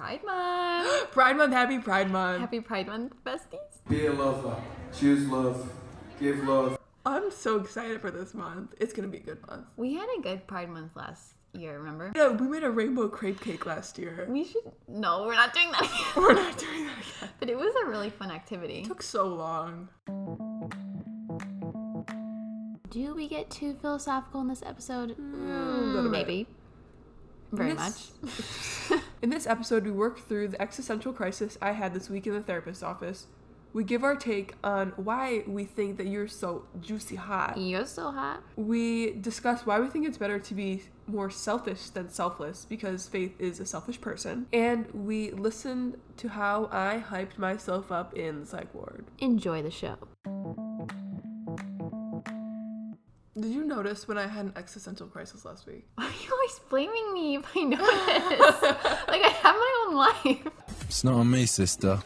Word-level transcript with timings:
Pride 0.00 0.24
Month. 0.24 1.10
Pride 1.12 1.36
Month, 1.36 1.52
happy 1.52 1.78
Pride 1.78 2.10
Month. 2.10 2.40
Happy 2.40 2.60
Pride 2.60 2.86
Month, 2.86 3.12
besties. 3.22 3.58
Be 3.86 4.06
a 4.06 4.12
lover. 4.12 4.56
Choose 4.98 5.28
love. 5.28 5.70
Give 6.18 6.42
love. 6.48 6.78
I'm 7.04 7.30
so 7.30 7.58
excited 7.60 8.00
for 8.00 8.10
this 8.10 8.32
month. 8.32 8.74
It's 8.80 8.94
gonna 8.94 9.08
be 9.08 9.18
a 9.18 9.20
good 9.20 9.46
month. 9.46 9.66
We 9.76 9.92
had 9.92 10.08
a 10.18 10.22
good 10.22 10.46
Pride 10.46 10.70
Month 10.70 10.96
last 10.96 11.34
year, 11.52 11.76
remember? 11.78 12.12
Yeah, 12.16 12.28
we 12.28 12.48
made 12.48 12.62
a 12.64 12.70
rainbow 12.70 13.08
crepe 13.08 13.42
cake 13.42 13.66
last 13.66 13.98
year. 13.98 14.24
We 14.26 14.44
should. 14.44 14.72
No, 14.88 15.24
we're 15.26 15.34
not 15.34 15.52
doing 15.52 15.70
that 15.72 15.82
again. 15.82 16.06
We're 16.16 16.32
not 16.32 16.56
doing 16.56 16.86
that 16.86 16.96
again. 16.98 17.28
But 17.38 17.50
it 17.50 17.58
was 17.58 17.74
a 17.84 17.86
really 17.86 18.08
fun 18.08 18.30
activity. 18.30 18.78
It 18.78 18.86
took 18.86 19.02
so 19.02 19.26
long. 19.26 19.88
Do 22.88 23.14
we 23.14 23.28
get 23.28 23.50
too 23.50 23.74
philosophical 23.82 24.40
in 24.40 24.48
this 24.48 24.62
episode? 24.64 25.10
Mm, 25.18 25.92
little 25.94 26.10
mm, 26.10 26.10
bit. 26.10 26.26
maybe. 26.26 26.46
Very 27.52 27.74
This- 27.74 28.12
much. 28.90 29.00
In 29.22 29.28
this 29.28 29.46
episode, 29.46 29.84
we 29.84 29.90
work 29.90 30.18
through 30.18 30.48
the 30.48 30.62
existential 30.62 31.12
crisis 31.12 31.58
I 31.60 31.72
had 31.72 31.92
this 31.92 32.08
week 32.08 32.26
in 32.26 32.32
the 32.32 32.40
therapist's 32.40 32.82
office. 32.82 33.26
We 33.74 33.84
give 33.84 34.02
our 34.02 34.16
take 34.16 34.54
on 34.64 34.94
why 34.96 35.44
we 35.46 35.64
think 35.64 35.98
that 35.98 36.06
you're 36.06 36.26
so 36.26 36.64
juicy 36.80 37.16
hot. 37.16 37.58
You're 37.58 37.84
so 37.84 38.10
hot. 38.12 38.42
We 38.56 39.12
discuss 39.12 39.66
why 39.66 39.78
we 39.78 39.88
think 39.88 40.08
it's 40.08 40.16
better 40.16 40.38
to 40.38 40.54
be 40.54 40.84
more 41.06 41.28
selfish 41.28 41.90
than 41.90 42.08
selfless 42.08 42.64
because 42.64 43.08
Faith 43.08 43.38
is 43.38 43.60
a 43.60 43.66
selfish 43.66 44.00
person. 44.00 44.46
And 44.54 44.90
we 44.92 45.32
listen 45.32 45.98
to 46.16 46.30
how 46.30 46.70
I 46.72 47.04
hyped 47.06 47.36
myself 47.36 47.92
up 47.92 48.14
in 48.14 48.40
the 48.40 48.46
psych 48.46 48.74
ward. 48.74 49.04
Enjoy 49.18 49.62
the 49.62 49.70
show. 49.70 49.98
Did 53.40 53.52
you 53.52 53.64
notice 53.64 54.06
when 54.06 54.18
I 54.18 54.26
had 54.26 54.44
an 54.44 54.52
existential 54.54 55.06
crisis 55.06 55.46
last 55.46 55.66
week? 55.66 55.86
Why 55.94 56.04
are 56.04 56.10
you 56.10 56.30
always 56.30 56.58
blaming 56.68 57.14
me 57.14 57.36
if 57.36 57.46
I 57.56 57.62
notice? 57.62 58.62
like, 59.08 59.22
I 59.24 59.32
have 59.42 59.54
my 59.54 59.84
own 59.86 59.94
life. 59.94 60.52
It's 60.82 61.04
not 61.04 61.14
on 61.14 61.30
me, 61.30 61.46
sister. 61.46 62.00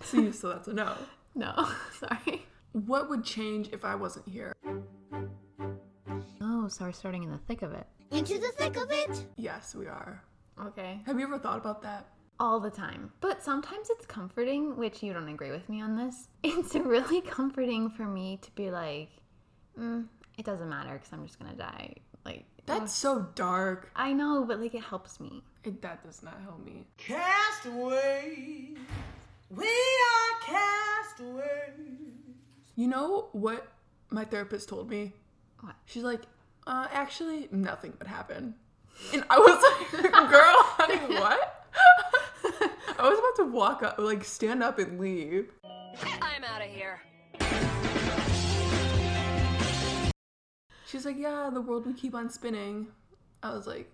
See, 0.00 0.32
so 0.32 0.48
that's 0.48 0.66
a 0.66 0.72
no. 0.72 0.94
No, 1.36 1.68
sorry. 2.00 2.46
What 2.72 3.08
would 3.08 3.22
change 3.22 3.68
if 3.72 3.84
I 3.84 3.94
wasn't 3.94 4.28
here? 4.28 4.52
Oh, 6.40 6.66
so 6.66 6.84
we're 6.84 6.92
starting 6.92 7.22
in 7.22 7.30
the 7.30 7.38
thick 7.38 7.62
of 7.62 7.72
it. 7.72 7.86
Into 8.10 8.38
the 8.38 8.52
thick 8.56 8.76
of 8.76 8.90
it. 8.90 9.24
Yes, 9.36 9.74
we 9.74 9.86
are. 9.86 10.20
Okay. 10.60 11.00
Have 11.06 11.20
you 11.20 11.26
ever 11.26 11.38
thought 11.38 11.58
about 11.58 11.80
that? 11.82 12.08
All 12.40 12.58
the 12.58 12.70
time. 12.70 13.12
But 13.20 13.42
sometimes 13.42 13.88
it's 13.90 14.06
comforting, 14.06 14.76
which 14.76 15.02
you 15.02 15.12
don't 15.12 15.28
agree 15.28 15.52
with 15.52 15.68
me 15.68 15.80
on 15.80 15.96
this. 15.96 16.28
It's 16.42 16.74
really 16.74 17.20
comforting 17.20 17.88
for 17.88 18.04
me 18.04 18.40
to 18.42 18.50
be 18.52 18.70
like, 18.70 19.10
mm, 19.78 20.06
it 20.38 20.44
doesn't 20.44 20.68
matter 20.68 20.92
because 20.94 21.12
I'm 21.12 21.26
just 21.26 21.38
gonna 21.38 21.54
die. 21.54 21.94
Like, 22.24 22.44
That's 22.66 22.92
so 22.92 23.28
dark. 23.34 23.90
I 23.94 24.12
know, 24.12 24.44
but 24.44 24.60
like 24.60 24.74
it 24.74 24.82
helps 24.82 25.20
me. 25.20 25.42
It, 25.64 25.80
that 25.82 26.04
does 26.04 26.22
not 26.22 26.38
help 26.44 26.64
me. 26.64 26.86
Castaway. 26.98 28.70
We 29.50 29.66
are 29.66 30.40
castaways. 30.42 32.00
You 32.74 32.88
know 32.88 33.28
what 33.32 33.66
my 34.10 34.24
therapist 34.24 34.68
told 34.68 34.90
me? 34.90 35.12
What? 35.60 35.74
She's 35.86 36.02
like, 36.02 36.22
uh, 36.66 36.88
actually, 36.92 37.48
nothing 37.50 37.92
would 37.98 38.08
happen. 38.08 38.54
And 39.12 39.24
I 39.30 39.38
was 39.38 39.62
like, 39.92 40.12
girl, 40.12 40.54
honey, 40.76 41.14
what? 41.14 41.66
I 42.98 43.08
was 43.08 43.18
about 43.18 43.44
to 43.44 43.52
walk 43.52 43.82
up, 43.82 43.98
like, 43.98 44.24
stand 44.24 44.62
up 44.62 44.78
and 44.78 44.98
leave. 44.98 45.52
I'm 46.20 46.44
out 46.44 46.62
of 46.62 46.68
here. 46.68 47.00
She's 50.96 51.04
like, 51.04 51.18
yeah, 51.18 51.50
the 51.52 51.60
world 51.60 51.84
would 51.84 51.98
keep 51.98 52.14
on 52.14 52.30
spinning. 52.30 52.86
I 53.42 53.50
was 53.50 53.66
like, 53.66 53.90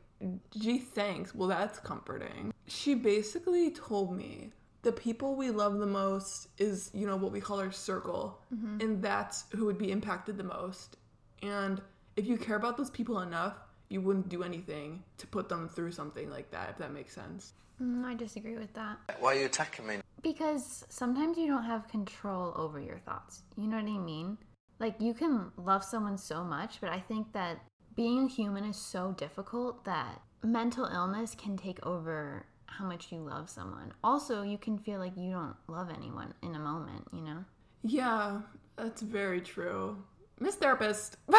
gee, 0.57 0.79
thanks. 0.79 1.35
Well, 1.35 1.49
that's 1.49 1.81
comforting. 1.81 2.55
She 2.69 2.95
basically 2.95 3.73
told 3.73 4.17
me 4.17 4.53
the 4.83 4.93
people 4.93 5.35
we 5.35 5.51
love 5.51 5.79
the 5.79 5.87
most 5.87 6.47
is, 6.59 6.93
you 6.95 7.09
know, 7.09 7.17
what 7.17 7.33
we 7.33 7.41
call 7.41 7.59
our 7.59 7.73
circle. 7.73 8.41
And 8.81 9.03
that's 9.03 9.47
who 9.51 9.65
would 9.67 9.79
be 9.79 9.91
impacted 9.91 10.39
the 10.39 10.45
most. 10.45 10.97
And 11.43 11.83
if 12.15 12.25
you 12.25 12.37
care 12.37 12.55
about 12.55 12.77
those 12.77 12.91
people 12.91 13.19
enough, 13.19 13.57
you 13.89 14.01
wouldn't 14.01 14.29
do 14.29 14.45
anything 14.45 15.03
to 15.19 15.27
put 15.27 15.49
them 15.49 15.69
through 15.69 15.91
something 15.91 16.31
like 16.31 16.53
that, 16.53 16.71
if 16.71 16.79
that 16.79 16.93
makes 16.93 17.17
sense. 17.17 17.55
Mm, 17.83 18.05
I 18.05 18.15
disagree 18.15 18.57
with 18.57 18.73
that. 18.75 18.97
Why 19.19 19.35
are 19.35 19.41
you 19.41 19.47
attacking 19.47 19.89
me? 19.89 19.97
Because 20.23 20.85
sometimes 20.89 21.37
you 21.37 21.49
don't 21.49 21.65
have 21.65 21.89
control 21.89 22.53
over 22.55 22.79
your 22.79 22.99
thoughts. 22.99 23.43
You 23.57 23.67
know 23.67 23.79
what 23.79 23.87
I 23.87 23.99
mean? 23.99 24.39
Like, 24.83 25.01
you 25.01 25.15
can 25.15 25.53
love 25.57 25.85
someone 25.85 26.19
so 26.19 26.43
much, 26.43 26.81
but 26.81 26.91
I 26.91 26.99
think 26.99 27.33
that 27.35 27.61
being 27.95 28.25
a 28.25 28.29
human 28.29 28.65
is 28.65 28.77
so 28.77 29.15
difficult 29.17 29.85
that 29.85 30.21
mental 30.43 30.87
illness 30.87 31.37
can 31.37 31.57
take 31.57 31.87
over 31.87 32.47
how 32.67 32.87
much 32.87 33.13
you 33.13 33.19
love 33.21 33.49
someone. 33.49 33.93
Also, 34.03 34.43
you 34.43 34.59
can 34.59 34.77
feel 34.77 34.99
like 34.99 35.17
you 35.17 35.31
don't 35.31 35.55
love 35.69 35.89
anyone 35.89 36.35
in 36.43 36.57
a 36.57 36.59
moment, 36.59 37.07
you 37.13 37.21
know? 37.21 37.45
Yeah, 37.85 38.41
that's 38.75 39.03
very 39.03 39.41
true. 39.41 40.03
Miss 40.41 40.57
Therapist. 40.57 41.17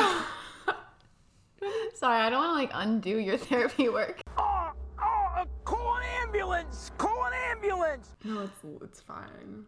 Sorry, 1.93 2.21
I 2.21 2.29
don't 2.29 2.39
want 2.39 2.51
to 2.51 2.53
like 2.53 2.71
undo 2.73 3.19
your 3.19 3.37
therapy 3.49 3.89
work. 3.89 4.21
Oh, 4.37 4.71
oh, 5.01 5.27
oh 5.37 5.43
call 5.65 5.97
an 5.97 6.03
ambulance. 6.21 6.91
Call 6.97 7.25
an 7.25 7.33
ambulance. 7.51 8.15
no, 8.23 8.43
it's, 8.43 8.83
it's 8.83 9.01
fine. 9.01 9.65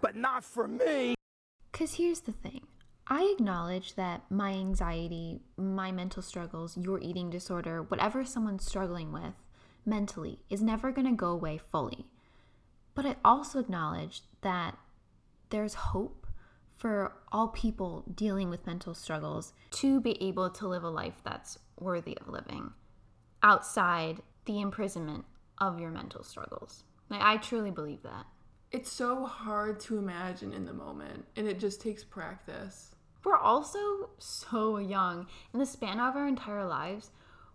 But 0.00 0.16
not 0.16 0.42
for 0.42 0.66
me. 0.66 1.14
Because 1.70 1.94
here's 1.94 2.20
the 2.20 2.32
thing 2.32 2.62
I 3.06 3.34
acknowledge 3.36 3.96
that 3.96 4.22
my 4.30 4.52
anxiety, 4.52 5.40
my 5.56 5.92
mental 5.92 6.22
struggles, 6.22 6.76
your 6.76 6.98
eating 7.00 7.28
disorder, 7.28 7.82
whatever 7.82 8.24
someone's 8.24 8.64
struggling 8.64 9.12
with 9.12 9.34
mentally, 9.84 10.38
is 10.48 10.62
never 10.62 10.90
going 10.90 11.06
to 11.06 11.14
go 11.14 11.28
away 11.28 11.58
fully. 11.58 12.06
But 12.94 13.04
I 13.04 13.16
also 13.24 13.58
acknowledge 13.58 14.22
that 14.40 14.78
there's 15.50 15.74
hope 15.74 16.26
for 16.78 17.12
all 17.30 17.48
people 17.48 18.04
dealing 18.14 18.48
with 18.48 18.66
mental 18.66 18.94
struggles 18.94 19.52
to 19.72 20.00
be 20.00 20.22
able 20.22 20.50
to 20.50 20.68
live 20.68 20.82
a 20.82 20.88
life 20.88 21.20
that's 21.24 21.58
worthy 21.78 22.16
of 22.18 22.28
living 22.28 22.72
outside 23.42 24.22
the 24.46 24.60
imprisonment 24.60 25.24
of 25.58 25.78
your 25.78 25.90
mental 25.90 26.24
struggles. 26.24 26.84
Like, 27.10 27.20
I 27.20 27.36
truly 27.36 27.70
believe 27.70 28.02
that. 28.02 28.26
It's 28.72 28.90
so 28.90 29.26
hard 29.26 29.78
to 29.80 29.98
imagine 29.98 30.52
in 30.52 30.64
the 30.64 30.72
moment, 30.72 31.26
and 31.36 31.46
it 31.46 31.60
just 31.60 31.80
takes 31.80 32.02
practice. 32.02 32.93
We're 33.24 33.38
also 33.38 34.10
so 34.18 34.76
young. 34.76 35.26
In 35.52 35.58
the 35.58 35.66
span 35.66 35.98
of 35.98 36.14
our 36.14 36.28
entire 36.28 36.66
lives, 36.66 37.10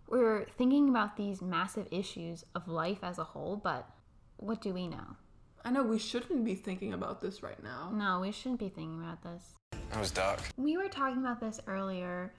we're 0.08 0.44
thinking 0.58 0.88
about 0.88 1.16
these 1.16 1.40
massive 1.40 1.86
issues 1.92 2.44
of 2.54 2.66
life 2.66 2.98
as 3.02 3.18
a 3.18 3.24
whole, 3.24 3.56
but 3.56 3.88
what 4.36 4.60
do 4.60 4.74
we 4.74 4.88
know? 4.88 5.16
I 5.64 5.70
know 5.70 5.84
we 5.84 5.98
shouldn't 5.98 6.44
be 6.44 6.54
thinking 6.54 6.92
about 6.94 7.20
this 7.20 7.42
right 7.42 7.62
now. 7.62 7.90
No, 7.92 8.20
we 8.20 8.32
shouldn't 8.32 8.58
be 8.58 8.68
thinking 8.68 9.00
about 9.00 9.22
this. 9.22 9.54
That 9.90 10.00
was 10.00 10.10
dark. 10.10 10.40
We 10.56 10.76
were 10.76 10.88
talking 10.88 11.18
about 11.18 11.40
this 11.40 11.60
earlier 11.66 12.32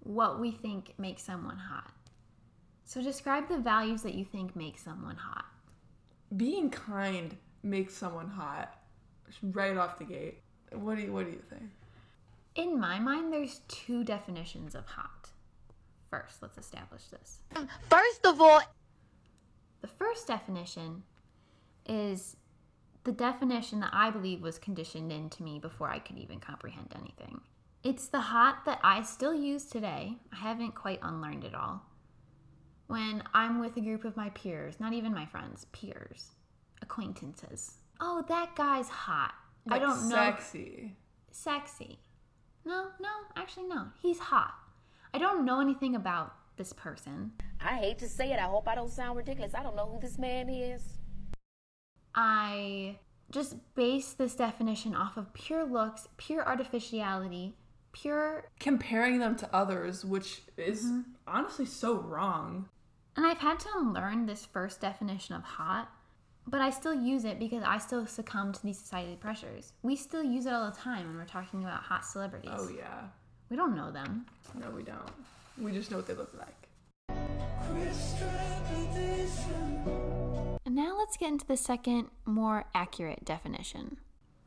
what 0.00 0.40
we 0.40 0.50
think 0.50 0.94
makes 0.98 1.22
someone 1.22 1.58
hot. 1.58 1.92
So, 2.84 3.00
describe 3.00 3.48
the 3.48 3.58
values 3.58 4.02
that 4.02 4.14
you 4.14 4.24
think 4.24 4.56
make 4.56 4.78
someone 4.78 5.16
hot. 5.16 5.44
Being 6.36 6.70
kind 6.70 7.36
makes 7.62 7.94
someone 7.94 8.28
hot 8.28 8.74
right 9.42 9.76
off 9.76 9.98
the 9.98 10.04
gate. 10.04 10.40
What 10.72 10.96
do 10.96 11.02
you 11.02 11.12
What 11.12 11.26
do 11.26 11.30
you 11.30 11.42
think? 11.48 11.70
In 12.54 12.78
my 12.78 12.98
mind, 12.98 13.32
there's 13.32 13.60
two 13.68 14.04
definitions 14.04 14.74
of 14.74 14.84
hot. 14.86 15.30
First, 16.10 16.42
let's 16.42 16.58
establish 16.58 17.04
this. 17.06 17.38
First 17.88 18.26
of 18.26 18.40
all, 18.40 18.60
The 19.80 19.88
first 19.88 20.28
definition 20.28 21.02
is 21.86 22.36
the 23.04 23.12
definition 23.12 23.80
that 23.80 23.90
I 23.92 24.10
believe 24.10 24.40
was 24.40 24.58
conditioned 24.58 25.10
into 25.10 25.42
me 25.42 25.58
before 25.58 25.90
I 25.90 25.98
could 25.98 26.18
even 26.18 26.38
comprehend 26.38 26.94
anything. 26.94 27.40
It's 27.82 28.06
the 28.06 28.20
hot 28.20 28.64
that 28.64 28.78
I 28.84 29.02
still 29.02 29.34
use 29.34 29.64
today. 29.64 30.16
I 30.32 30.36
haven't 30.36 30.76
quite 30.76 31.00
unlearned 31.02 31.42
it 31.44 31.54
all. 31.54 31.82
When 32.86 33.24
I'm 33.34 33.58
with 33.58 33.76
a 33.76 33.80
group 33.80 34.04
of 34.04 34.16
my 34.16 34.28
peers, 34.30 34.78
not 34.78 34.92
even 34.92 35.12
my 35.12 35.26
friends, 35.26 35.66
peers, 35.72 36.30
acquaintances. 36.80 37.78
Oh, 38.00 38.24
that 38.28 38.54
guy's 38.54 38.88
hot. 38.88 39.34
I 39.68 39.80
don't 39.80 40.08
know. 40.08 40.14
Sexy. 40.14 40.94
Sexy. 41.32 41.98
No, 42.64 42.88
no, 43.00 43.08
actually, 43.36 43.68
no. 43.68 43.86
He's 44.00 44.18
hot. 44.18 44.54
I 45.14 45.18
don't 45.18 45.44
know 45.44 45.60
anything 45.60 45.94
about 45.94 46.34
this 46.56 46.72
person. 46.72 47.32
I 47.60 47.76
hate 47.76 47.98
to 47.98 48.08
say 48.08 48.32
it. 48.32 48.38
I 48.38 48.42
hope 48.42 48.68
I 48.68 48.74
don't 48.74 48.90
sound 48.90 49.16
ridiculous. 49.16 49.54
I 49.54 49.62
don't 49.62 49.76
know 49.76 49.86
who 49.86 50.00
this 50.00 50.18
man 50.18 50.48
is. 50.48 50.82
I 52.14 52.98
just 53.30 53.56
base 53.74 54.12
this 54.12 54.34
definition 54.34 54.94
off 54.94 55.16
of 55.16 55.32
pure 55.32 55.64
looks, 55.64 56.08
pure 56.16 56.46
artificiality, 56.46 57.54
pure. 57.92 58.44
Comparing 58.60 59.18
them 59.18 59.36
to 59.36 59.54
others, 59.54 60.04
which 60.04 60.42
is 60.56 60.84
mm-hmm. 60.84 61.00
honestly 61.26 61.66
so 61.66 62.00
wrong. 62.00 62.68
And 63.16 63.26
I've 63.26 63.38
had 63.38 63.60
to 63.60 63.68
unlearn 63.76 64.26
this 64.26 64.46
first 64.46 64.80
definition 64.80 65.34
of 65.34 65.42
hot, 65.42 65.90
but 66.46 66.60
I 66.60 66.70
still 66.70 66.94
use 66.94 67.24
it 67.24 67.38
because 67.38 67.62
I 67.64 67.78
still 67.78 68.06
succumb 68.06 68.52
to 68.52 68.62
these 68.62 68.78
society 68.78 69.16
pressures. 69.16 69.72
We 69.82 69.96
still 69.96 70.22
use 70.22 70.46
it 70.46 70.52
all 70.52 70.70
the 70.70 70.76
time 70.76 71.06
when 71.08 71.16
we're 71.16 71.24
talking 71.24 71.62
about 71.62 71.82
hot 71.82 72.04
celebrities. 72.04 72.50
Oh 72.52 72.68
yeah. 72.76 73.04
We 73.50 73.56
don't 73.56 73.76
know 73.76 73.90
them. 73.90 74.26
No, 74.58 74.70
we 74.70 74.82
don't. 74.82 75.10
We 75.60 75.72
just 75.72 75.90
know 75.90 75.98
what 75.98 76.06
they 76.06 76.14
look 76.14 76.34
like. 76.38 76.68
Now 80.66 80.96
let's 80.98 81.16
get 81.18 81.28
into 81.28 81.46
the 81.46 81.56
second, 81.56 82.08
more 82.24 82.64
accurate 82.74 83.24
definition. 83.24 83.98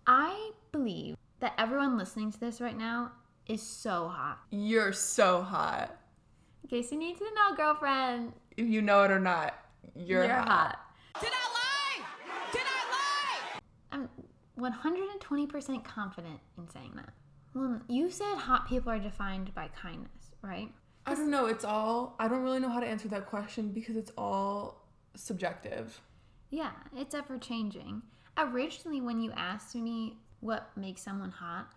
I 0.08 0.52
believe 0.72 1.16
that 1.40 1.54
everyone 1.58 1.98
listening 1.98 2.32
to 2.32 2.40
this 2.40 2.60
right 2.60 2.78
now 2.78 3.12
is 3.48 3.62
so 3.62 4.08
hot. 4.08 4.40
You're 4.50 4.92
so 4.94 5.42
hot. 5.44 5.96
In 6.64 6.70
case 6.70 6.92
you 6.92 6.98
need 6.98 7.18
to 7.20 7.24
know, 7.26 7.56
girlfriend, 7.56 8.34
If 8.58 8.68
you 8.68 8.82
know 8.82 9.04
it 9.04 9.12
or 9.12 9.20
not, 9.20 9.54
you're, 9.96 10.26
you're 10.26 10.34
hot. 10.34 10.48
hot. 10.48 10.80
Did 11.22 11.30
I 11.32 11.54
lie? 11.54 12.06
Did 12.52 12.62
I 12.66 12.92
lie? 12.92 13.60
I'm 13.92 14.10
120% 14.60 15.84
confident 15.84 16.40
in 16.58 16.70
saying 16.70 16.94
that. 16.96 17.10
Well, 17.54 17.82
you 17.88 18.10
said 18.10 18.36
hot 18.36 18.68
people 18.68 18.92
are 18.92 19.00
defined 19.00 19.54
by 19.54 19.70
kindness, 19.70 20.36
right? 20.42 20.70
I 21.06 21.14
don't 21.14 21.30
know. 21.30 21.46
It's 21.46 21.64
all. 21.64 22.16
I 22.20 22.28
don't 22.28 22.44
really 22.44 22.60
know 22.60 22.70
how 22.70 22.80
to 22.80 22.88
answer 22.88 23.08
that 23.10 23.28
question 23.28 23.70
because 23.70 23.96
it's 23.96 24.12
all 24.18 24.82
subjective. 25.16 26.02
Yeah, 26.50 26.72
it's 26.96 27.14
ever 27.16 27.38
changing. 27.38 28.02
Originally, 28.38 29.02
when 29.02 29.22
you 29.22 29.32
asked 29.36 29.76
me 29.76 30.18
what 30.40 30.70
makes 30.76 31.02
someone 31.02 31.32
hot, 31.32 31.68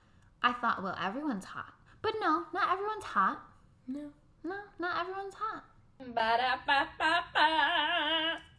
I 0.43 0.53
thought, 0.53 0.83
well, 0.83 0.97
everyone's 1.03 1.45
hot. 1.45 1.73
But 2.03 2.15
no, 2.21 2.45
not 2.53 2.73
everyone's 2.73 3.05
hot. 3.05 3.41
No. 3.87 4.11
No, 4.45 4.57
not 4.79 5.01
everyone's 5.01 5.35
hot. 5.35 5.65
Ba-da-ba-ba-ba. 5.99 7.49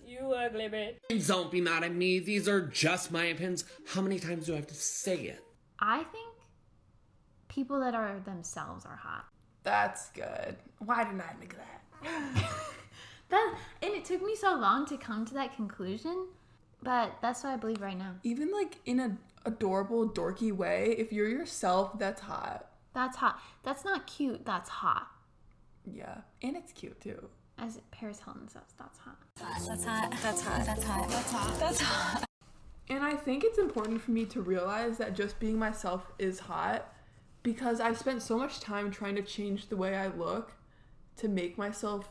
You 0.09 0.33
ugly 0.33 0.67
bitch. 0.69 1.27
Don't 1.27 1.51
be 1.51 1.61
mad 1.61 1.83
at 1.83 1.93
me. 1.93 2.17
These 2.17 2.47
are 2.47 2.61
just 2.61 3.11
my 3.11 3.25
opinions. 3.25 3.63
How 3.85 4.01
many 4.01 4.17
times 4.17 4.47
do 4.47 4.53
I 4.53 4.55
have 4.55 4.65
to 4.65 4.73
say 4.73 5.17
it? 5.17 5.43
I 5.79 5.97
think 5.97 6.33
people 7.47 7.79
that 7.79 7.93
are 7.93 8.19
themselves 8.25 8.87
are 8.87 8.95
hot. 8.95 9.25
That's 9.61 10.09
good. 10.09 10.55
Why 10.79 11.03
didn't 11.03 11.21
I 11.21 11.33
think 11.39 11.53
of 11.53 11.59
that? 11.59 12.49
That 13.29 13.55
and 13.83 13.93
it 13.93 14.05
took 14.05 14.23
me 14.23 14.35
so 14.35 14.55
long 14.55 14.87
to 14.87 14.97
come 14.97 15.23
to 15.27 15.35
that 15.35 15.55
conclusion, 15.55 16.29
but 16.81 17.15
that's 17.21 17.43
what 17.43 17.53
I 17.53 17.57
believe 17.57 17.79
right 17.79 17.95
now. 17.95 18.15
Even 18.23 18.51
like 18.51 18.77
in 18.87 18.99
a 18.99 19.17
adorable, 19.45 20.09
dorky 20.09 20.51
way, 20.51 20.95
if 20.97 21.13
you're 21.13 21.29
yourself, 21.29 21.99
that's 21.99 22.21
hot. 22.21 22.71
That's 22.95 23.17
hot. 23.17 23.39
That's 23.61 23.85
not 23.85 24.07
cute. 24.07 24.47
That's 24.47 24.67
hot. 24.67 25.09
Yeah, 25.85 26.21
and 26.41 26.57
it's 26.57 26.71
cute 26.71 26.99
too. 26.99 27.29
As 27.61 27.79
Paris 27.91 28.19
Hilton 28.23 28.47
says, 28.47 28.61
that's 28.77 28.97
hot. 28.99 29.17
That's 29.35 29.83
hot. 29.85 30.11
That's 30.21 30.41
hot. 30.41 30.65
That's 30.65 30.83
hot. 30.83 31.09
That's 31.09 31.31
hot. 31.31 31.59
That's 31.59 31.81
hot. 31.81 32.25
And 32.89 33.03
I 33.03 33.13
think 33.15 33.43
it's 33.43 33.57
important 33.59 34.01
for 34.01 34.11
me 34.11 34.25
to 34.25 34.41
realize 34.41 34.97
that 34.97 35.13
just 35.13 35.39
being 35.39 35.59
myself 35.59 36.11
is 36.17 36.39
hot 36.39 36.91
because 37.43 37.79
I've 37.79 37.97
spent 37.97 38.21
so 38.21 38.37
much 38.37 38.59
time 38.59 38.91
trying 38.91 39.15
to 39.15 39.21
change 39.21 39.67
the 39.67 39.77
way 39.77 39.95
I 39.95 40.07
look 40.07 40.53
to 41.17 41.27
make 41.27 41.57
myself 41.57 42.09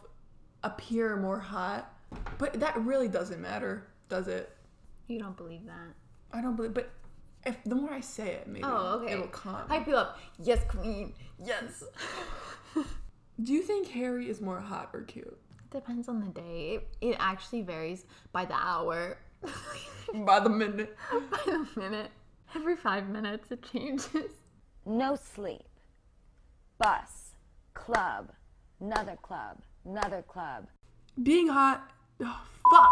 appear 0.62 1.16
more 1.16 1.40
hot. 1.40 1.92
But 2.38 2.60
that 2.60 2.76
really 2.78 3.08
doesn't 3.08 3.40
matter, 3.40 3.86
does 4.08 4.28
it? 4.28 4.54
You 5.08 5.18
don't 5.18 5.36
believe 5.36 5.64
that. 5.66 5.94
I 6.32 6.40
don't 6.42 6.56
believe 6.56 6.74
but 6.74 6.90
if 7.46 7.56
the 7.64 7.74
more 7.74 7.92
I 7.92 8.00
say 8.00 8.32
it, 8.32 8.46
maybe 8.46 8.64
Oh, 8.64 9.00
okay. 9.02 9.14
it'll 9.14 9.28
come. 9.28 9.56
I 9.68 9.78
hype 9.78 9.86
you 9.88 9.96
up. 9.96 10.18
Yes, 10.38 10.60
queen. 10.68 11.14
Yes. 11.42 11.82
Do 13.42 13.52
you 13.52 13.62
think 13.62 13.88
Harry 13.90 14.28
is 14.28 14.40
more 14.40 14.60
hot 14.60 14.90
or 14.92 15.02
cute? 15.02 15.38
Depends 15.70 16.08
on 16.08 16.20
the 16.20 16.26
day. 16.28 16.80
It, 17.00 17.08
it 17.12 17.16
actually 17.20 17.62
varies 17.62 18.04
by 18.32 18.44
the 18.44 18.54
hour, 18.54 19.18
By 20.14 20.40
the 20.40 20.48
minute. 20.48 20.96
by 21.30 21.38
the 21.46 21.68
minute. 21.80 22.10
Every 22.56 22.76
five 22.76 23.08
minutes 23.08 23.50
it 23.52 23.62
changes. 23.62 24.32
No 24.86 25.16
sleep. 25.16 25.62
Bus. 26.78 27.32
Club. 27.74 28.32
Another 28.80 29.16
club. 29.22 29.58
Another 29.84 30.22
club. 30.22 30.66
being 31.22 31.48
hot 31.48 31.90
oh, 32.22 32.42
fuck 32.70 32.90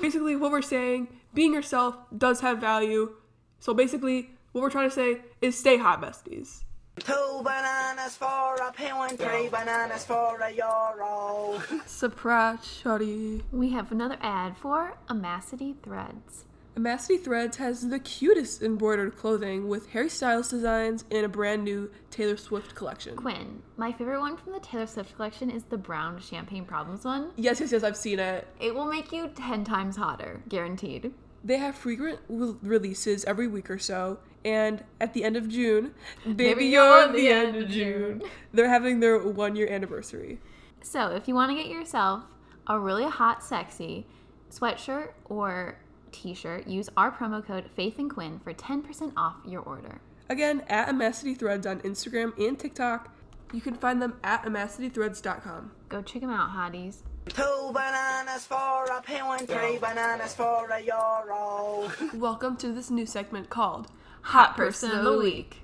basically 0.00 0.34
what 0.36 0.50
we're 0.50 0.62
saying 0.62 1.06
being 1.34 1.52
yourself 1.52 1.94
does 2.16 2.40
have 2.40 2.58
value 2.58 3.12
so 3.60 3.72
basically 3.74 4.30
what 4.52 4.62
we're 4.62 4.70
trying 4.70 4.88
to 4.88 4.94
say 4.94 5.20
is 5.40 5.56
stay 5.58 5.76
hot 5.76 6.00
besties 6.02 6.62
Two 6.98 7.40
bananas 7.44 8.16
for 8.16 8.56
a 8.56 8.72
penguin, 8.72 9.16
three 9.16 9.48
bananas 9.48 10.04
for 10.04 10.40
a 10.40 10.50
euro. 10.50 11.60
surprise 11.86 12.64
shorty 12.64 13.42
We 13.52 13.70
have 13.70 13.92
another 13.92 14.16
ad 14.20 14.56
for 14.56 14.96
Amacity 15.08 15.76
Threads. 15.82 16.44
Amacity 16.76 17.16
Threads 17.18 17.56
has 17.56 17.88
the 17.88 17.98
cutest 17.98 18.62
embroidered 18.62 19.16
clothing 19.16 19.68
with 19.68 19.88
Harry 19.90 20.08
Styles 20.08 20.48
designs 20.48 21.04
and 21.10 21.24
a 21.24 21.28
brand 21.28 21.64
new 21.64 21.90
Taylor 22.10 22.36
Swift 22.36 22.74
collection. 22.74 23.16
Quinn, 23.16 23.62
my 23.76 23.90
favorite 23.92 24.20
one 24.20 24.36
from 24.36 24.52
the 24.52 24.60
Taylor 24.60 24.86
Swift 24.86 25.14
collection 25.16 25.50
is 25.50 25.64
the 25.64 25.76
brown 25.76 26.20
champagne 26.20 26.64
problems 26.64 27.04
one. 27.04 27.32
Yes, 27.36 27.60
yes, 27.60 27.72
yes, 27.72 27.82
I've 27.82 27.96
seen 27.96 28.20
it. 28.20 28.46
It 28.60 28.74
will 28.74 28.86
make 28.86 29.12
you 29.12 29.28
10 29.34 29.64
times 29.64 29.96
hotter, 29.96 30.40
guaranteed. 30.48 31.12
They 31.48 31.56
have 31.56 31.74
frequent 31.74 32.20
re- 32.28 32.56
releases 32.62 33.24
every 33.24 33.48
week 33.48 33.70
or 33.70 33.78
so, 33.78 34.18
and 34.44 34.84
at 35.00 35.14
the 35.14 35.24
end 35.24 35.34
of 35.34 35.48
June, 35.48 35.94
baby, 36.36 36.66
you're 36.66 37.06
you're 37.06 37.12
the 37.12 37.28
end 37.28 37.56
of 37.56 37.70
June, 37.70 38.22
they're 38.52 38.68
having 38.68 39.00
their 39.00 39.18
one 39.18 39.56
year 39.56 39.66
anniversary. 39.66 40.40
So, 40.82 41.08
if 41.12 41.26
you 41.26 41.34
want 41.34 41.50
to 41.50 41.56
get 41.56 41.70
yourself 41.72 42.24
a 42.66 42.78
really 42.78 43.04
hot, 43.06 43.42
sexy 43.42 44.06
sweatshirt 44.50 45.12
or 45.24 45.78
t 46.12 46.34
shirt, 46.34 46.66
use 46.66 46.90
our 46.98 47.10
promo 47.10 47.42
code 47.42 47.70
Faith 47.74 47.98
and 47.98 48.10
Quinn 48.10 48.40
for 48.44 48.52
10% 48.52 49.14
off 49.16 49.36
your 49.46 49.62
order. 49.62 50.02
Again, 50.28 50.62
at 50.68 50.90
Amacity 50.90 51.34
Threads 51.34 51.66
on 51.66 51.80
Instagram 51.80 52.38
and 52.38 52.58
TikTok. 52.58 53.16
You 53.54 53.62
can 53.62 53.72
find 53.72 54.02
them 54.02 54.18
at 54.22 54.42
amacitythreads.com. 54.42 55.70
Go 55.88 56.02
check 56.02 56.20
them 56.20 56.30
out, 56.30 56.50
hotties. 56.50 57.04
Two 57.28 57.70
bananas 57.74 58.46
for 58.46 58.84
a 58.86 59.02
penguin, 59.02 59.46
three 59.46 59.76
bananas 59.78 60.34
for 60.34 60.68
a 60.70 60.80
euro. 60.80 61.90
Welcome 62.14 62.56
to 62.56 62.72
this 62.72 62.90
new 62.90 63.04
segment 63.04 63.50
called 63.50 63.88
Hot 64.22 64.56
Person 64.56 64.90
of 64.92 65.04
the 65.04 65.18
Week. 65.18 65.58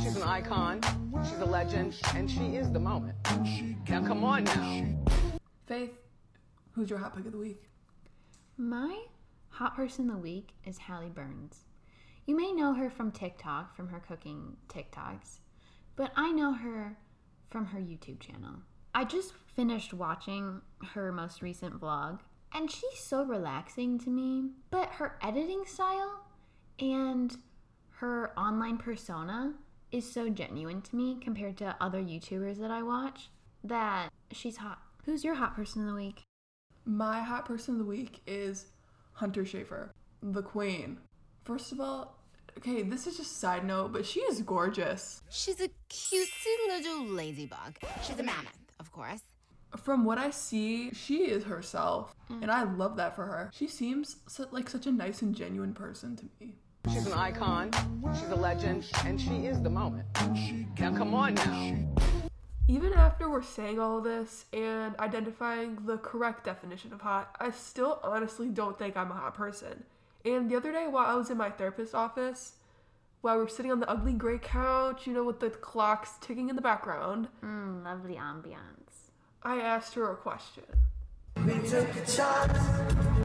She's 0.00 0.16
an 0.16 0.22
icon, 0.22 0.80
she's 1.28 1.38
a 1.40 1.44
legend, 1.44 1.96
and 2.14 2.30
she 2.30 2.56
is 2.56 2.70
the 2.70 2.78
moment. 2.78 3.16
Now 3.88 4.06
come 4.06 4.22
on 4.22 4.44
now. 4.44 4.86
Faith, 5.66 5.92
who's 6.72 6.88
your 6.88 7.00
hot 7.00 7.16
pick 7.16 7.26
of 7.26 7.32
the 7.32 7.38
week? 7.38 7.64
My 8.56 9.04
hot 9.48 9.74
person 9.74 10.08
of 10.10 10.16
the 10.16 10.22
week 10.22 10.50
is 10.64 10.78
Hallie 10.78 11.10
Burns. 11.10 11.64
You 12.26 12.36
may 12.36 12.52
know 12.52 12.74
her 12.74 12.90
from 12.90 13.10
TikTok, 13.10 13.74
from 13.74 13.88
her 13.88 14.00
cooking 14.00 14.56
TikToks, 14.68 15.40
but 15.96 16.12
I 16.16 16.30
know 16.30 16.52
her 16.52 16.96
from 17.50 17.66
her 17.66 17.78
YouTube 17.78 18.20
channel. 18.20 18.62
I 18.98 19.04
just 19.04 19.32
finished 19.54 19.94
watching 19.94 20.60
her 20.92 21.12
most 21.12 21.40
recent 21.40 21.80
vlog, 21.80 22.18
and 22.52 22.68
she's 22.68 22.98
so 22.98 23.22
relaxing 23.22 23.96
to 24.00 24.10
me, 24.10 24.50
but 24.72 24.88
her 24.88 25.16
editing 25.22 25.62
style 25.66 26.26
and 26.80 27.36
her 27.90 28.36
online 28.36 28.76
persona 28.76 29.54
is 29.92 30.12
so 30.12 30.28
genuine 30.28 30.82
to 30.82 30.96
me 30.96 31.16
compared 31.20 31.56
to 31.58 31.76
other 31.80 32.02
YouTubers 32.02 32.58
that 32.58 32.72
I 32.72 32.82
watch 32.82 33.28
that 33.62 34.08
she's 34.32 34.56
hot. 34.56 34.80
Who's 35.04 35.22
your 35.22 35.36
hot 35.36 35.54
person 35.54 35.82
of 35.82 35.86
the 35.86 35.94
week? 35.94 36.24
My 36.84 37.20
hot 37.20 37.44
person 37.44 37.74
of 37.74 37.78
the 37.78 37.84
week 37.84 38.20
is 38.26 38.66
Hunter 39.12 39.44
Schafer, 39.44 39.90
the 40.24 40.42
queen. 40.42 40.98
First 41.44 41.70
of 41.70 41.80
all, 41.80 42.18
okay, 42.56 42.82
this 42.82 43.06
is 43.06 43.18
just 43.18 43.38
side 43.38 43.64
note, 43.64 43.92
but 43.92 44.04
she 44.04 44.18
is 44.22 44.42
gorgeous. 44.42 45.22
She's 45.30 45.60
a 45.60 45.68
cutesy 45.88 46.66
little 46.66 47.06
ladybug. 47.06 47.76
She's 48.04 48.18
a 48.18 48.24
mammoth, 48.24 48.58
of 48.67 48.67
course. 48.98 49.22
From 49.76 50.04
what 50.04 50.18
I 50.18 50.30
see, 50.30 50.90
she 50.92 51.18
is 51.30 51.44
herself, 51.44 52.16
and 52.30 52.50
I 52.50 52.64
love 52.64 52.96
that 52.96 53.14
for 53.14 53.26
her. 53.26 53.50
She 53.54 53.68
seems 53.68 54.16
su- 54.26 54.46
like 54.50 54.68
such 54.68 54.86
a 54.86 54.90
nice 54.92 55.22
and 55.22 55.34
genuine 55.34 55.72
person 55.74 56.16
to 56.16 56.24
me. 56.40 56.54
She's 56.90 57.06
an 57.06 57.12
icon, 57.12 57.70
she's 58.18 58.30
a 58.30 58.34
legend, 58.34 58.86
and 59.04 59.20
she 59.20 59.46
is 59.46 59.60
the 59.62 59.70
moment. 59.70 60.06
Now 60.80 60.96
come 60.96 61.14
on 61.14 61.34
now. 61.34 61.76
Even 62.66 62.92
after 62.94 63.28
we're 63.30 63.42
saying 63.42 63.78
all 63.78 64.00
this 64.00 64.46
and 64.52 64.96
identifying 64.98 65.78
the 65.86 65.98
correct 65.98 66.44
definition 66.44 66.92
of 66.92 67.00
hot, 67.02 67.36
I 67.38 67.50
still 67.50 68.00
honestly 68.02 68.48
don't 68.48 68.78
think 68.78 68.96
I'm 68.96 69.10
a 69.10 69.14
hot 69.14 69.34
person. 69.34 69.84
And 70.24 70.50
the 70.50 70.56
other 70.56 70.72
day, 70.72 70.86
while 70.88 71.06
I 71.06 71.14
was 71.14 71.30
in 71.30 71.36
my 71.36 71.50
therapist's 71.50 71.94
office, 71.94 72.54
while 73.20 73.36
we 73.36 73.42
were 73.42 73.48
sitting 73.48 73.70
on 73.72 73.80
the 73.80 73.90
ugly 73.90 74.12
gray 74.12 74.38
couch, 74.38 75.06
you 75.06 75.12
know, 75.12 75.24
with 75.24 75.40
the 75.40 75.50
clocks 75.50 76.12
ticking 76.20 76.48
in 76.48 76.56
the 76.56 76.62
background, 76.62 77.28
Mm, 77.44 77.84
lovely 77.84 78.14
ambiance. 78.14 78.87
I 79.42 79.60
asked 79.60 79.94
her 79.94 80.10
a 80.10 80.16
question 80.16 80.64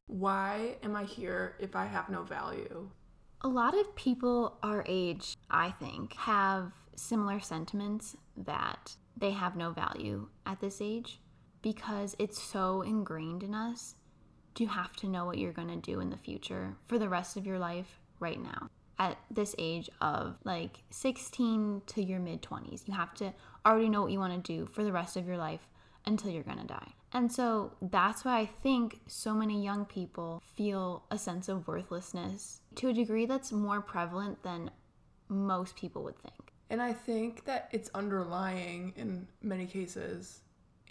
Why 0.08 0.76
am 0.84 0.96
I 0.96 1.04
here 1.06 1.56
if 1.60 1.76
I 1.76 1.86
have 1.86 2.10
no 2.10 2.24
value? 2.24 2.90
A 3.42 3.48
lot 3.48 3.78
of 3.78 3.96
people 3.96 4.58
our 4.62 4.86
age, 4.88 5.36
I 5.50 5.72
think, 5.72 6.14
have 6.16 6.72
similar 6.96 7.40
sentiments 7.40 8.16
that 8.38 8.96
they 9.18 9.32
have 9.32 9.56
no 9.56 9.72
value 9.72 10.30
at 10.46 10.62
this 10.62 10.80
age 10.82 11.20
because 11.62 12.16
it's 12.20 12.42
so 12.42 12.84
ingrained 12.84 13.42
in 13.42 13.56
us 13.56 13.96
to 14.56 14.68
have 14.68 14.94
to 14.98 15.08
know 15.08 15.26
what 15.26 15.40
you're 15.40 15.52
going 15.52 15.68
to 15.70 15.76
do 15.78 16.00
in 16.00 16.12
the 16.12 16.18
future 16.18 16.76
for 16.88 17.00
the 17.00 17.10
rest 17.10 17.38
of 17.38 17.46
your 17.48 17.58
life 17.58 18.00
right 18.20 18.42
now. 18.42 18.70
At 19.00 19.18
this 19.32 19.56
age 19.58 19.90
of 20.00 20.38
like 20.44 20.84
16 20.92 21.82
to 21.88 22.04
your 22.04 22.20
mid 22.20 22.44
20s, 22.44 22.88
you 22.88 22.94
have 22.94 23.16
to 23.16 23.34
already 23.66 23.90
know 23.90 24.04
what 24.04 24.12
you 24.12 24.20
want 24.20 24.46
to 24.46 24.54
do 24.58 24.68
for 24.68 24.84
the 24.84 24.92
rest 24.92 25.18
of 25.18 25.26
your 25.26 25.38
life 25.38 25.68
until 26.06 26.32
you're 26.32 26.44
gonna 26.44 26.66
die. 26.66 26.94
And 27.14 27.32
so 27.32 27.74
that's 27.82 28.26
why 28.26 28.40
I 28.40 28.46
think 28.46 29.00
so 29.08 29.34
many 29.34 29.64
young 29.64 29.86
people 29.86 30.42
feel 30.56 31.04
a 31.12 31.18
sense 31.18 31.48
of 31.48 31.68
worthlessness 31.68 32.62
to 32.76 32.90
a 32.90 32.94
degree 32.94 33.26
that's 33.26 33.52
more 33.52 33.82
prevalent 33.82 34.42
than 34.42 34.72
most 35.30 35.76
people 35.76 36.04
would 36.04 36.18
think. 36.18 36.54
And 36.70 36.82
I 36.82 36.92
think 36.92 37.46
that 37.46 37.70
it's 37.72 37.92
underlying 37.94 38.94
in 38.96 39.28
many 39.42 39.68
cases 39.68 40.42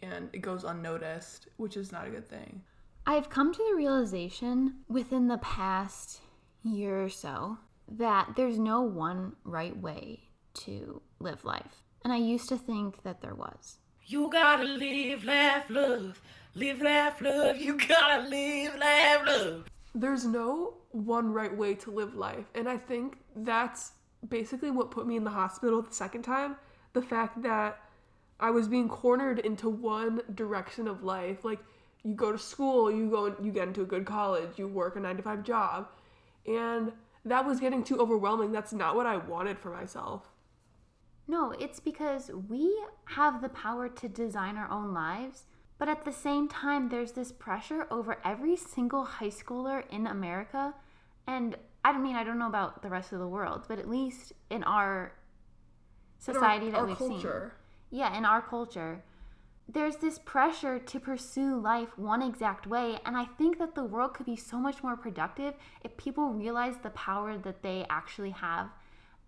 and 0.01 0.29
it 0.33 0.39
goes 0.39 0.65
unnoticed, 0.65 1.49
which 1.57 1.77
is 1.77 1.91
not 1.91 2.07
a 2.07 2.11
good 2.11 2.29
thing. 2.29 2.63
I've 3.05 3.31
come 3.31 3.53
to 3.53 3.65
the 3.71 3.77
realization 3.77 4.77
within 4.89 5.27
the 5.27 5.39
past 5.39 6.21
year 6.63 7.03
or 7.03 7.09
so 7.09 7.59
that 7.89 8.35
there's 8.37 8.59
no 8.59 8.83
one 8.83 9.35
right 9.45 9.77
way 9.77 10.21
to 10.55 11.03
live 11.19 11.45
life. 11.45 11.83
And 12.05 12.13
I 12.13 12.19
used 12.19 12.49
to 12.49 12.57
think 12.57 13.03
that 13.03 13.21
there 13.21 13.35
was. 13.35 13.79
You 14.07 14.29
gotta 14.31 14.65
live, 14.65 15.25
laugh, 15.25 15.71
love. 15.71 16.21
Live, 16.55 16.83
laugh, 16.83 17.21
love. 17.21 17.57
You 17.57 17.79
gotta 17.79 18.29
live, 18.29 18.77
laugh, 18.77 19.27
love. 19.27 19.65
There's 19.95 20.25
no 20.27 20.75
one 20.91 21.33
right 21.33 21.57
way 21.57 21.75
to 21.75 21.91
live 21.91 22.15
life. 22.15 22.45
And 22.55 22.69
I 22.69 22.77
think 22.77 23.17
that's 23.37 23.93
basically 24.29 24.71
what 24.71 24.91
put 24.91 25.07
me 25.07 25.17
in 25.17 25.25
the 25.25 25.31
hospital 25.31 25.83
the 25.83 25.95
second 25.95 26.23
time. 26.23 26.57
The 26.93 27.03
fact 27.03 27.43
that 27.43 27.81
I 28.41 28.51
was 28.51 28.67
being 28.67 28.89
cornered 28.89 29.39
into 29.39 29.69
one 29.69 30.21
direction 30.35 30.89
of 30.89 31.05
life. 31.05 31.45
Like, 31.45 31.61
you 32.03 32.15
go 32.15 32.33
to 32.33 32.39
school, 32.39 32.91
you 32.91 33.09
go, 33.09 33.37
you 33.41 33.53
get 33.53 33.69
into 33.69 33.83
a 33.83 33.87
good 33.87 34.05
college, 34.05 34.51
you 34.57 34.67
work 34.67 34.97
a 34.97 35.01
nine 35.01 35.17
to 35.17 35.23
five 35.23 35.45
job. 35.45 35.87
And 36.47 36.91
that 37.25 37.47
was 37.47 37.61
getting 37.61 37.85
too 37.85 37.99
overwhelming. 37.99 38.51
That's 38.51 38.73
not 38.73 38.97
what 38.97 39.07
I 39.07 39.17
wanted 39.17 39.61
for 39.61 39.71
myself. 39.71 40.32
No, 41.33 41.53
it's 41.53 41.81
because 41.81 42.31
we 42.47 42.79
have 43.07 43.41
the 43.41 43.49
power 43.49 43.89
to 43.89 44.07
design 44.07 44.59
our 44.59 44.71
own 44.71 44.93
lives, 44.93 45.47
but 45.79 45.89
at 45.89 46.05
the 46.05 46.13
same 46.13 46.47
time, 46.47 46.91
there's 46.91 47.13
this 47.13 47.33
pressure 47.33 47.87
over 47.91 48.19
every 48.23 48.55
single 48.55 49.07
high 49.07 49.31
schooler 49.31 49.83
in 49.89 50.07
America. 50.07 50.75
And 51.27 51.57
I 51.87 51.93
don't 51.93 52.03
mean, 52.03 52.17
I 52.17 52.23
don't 52.23 52.39
know 52.39 52.49
about 52.49 52.83
the 52.83 52.91
rest 52.91 53.15
of 53.15 53.19
the 53.19 53.27
world, 53.27 53.63
but 53.67 53.79
at 53.79 53.89
least 53.89 54.35
in 54.51 54.63
our 54.65 55.15
society 56.19 56.67
our, 56.67 56.73
that 56.73 56.79
our 56.81 56.87
we've 56.87 56.99
culture. 56.99 57.55
seen. 57.91 58.01
Yeah, 58.01 58.15
in 58.19 58.27
our 58.27 58.43
culture. 58.43 59.03
There's 59.67 59.97
this 59.97 60.19
pressure 60.19 60.79
to 60.79 61.01
pursue 61.01 61.59
life 61.59 61.97
one 61.97 62.21
exact 62.21 62.67
way, 62.67 62.99
and 63.07 63.17
I 63.17 63.25
think 63.25 63.59
that 63.59 63.75
the 63.75 63.85
world 63.85 64.13
could 64.13 64.27
be 64.27 64.37
so 64.37 64.59
much 64.59 64.83
more 64.83 64.99
productive 64.99 65.55
if 65.83 65.97
people 65.97 66.29
realize 66.29 66.75
the 66.83 66.91
power 66.91 67.39
that 67.39 67.63
they 67.63 67.87
actually 67.89 68.33
have 68.33 68.69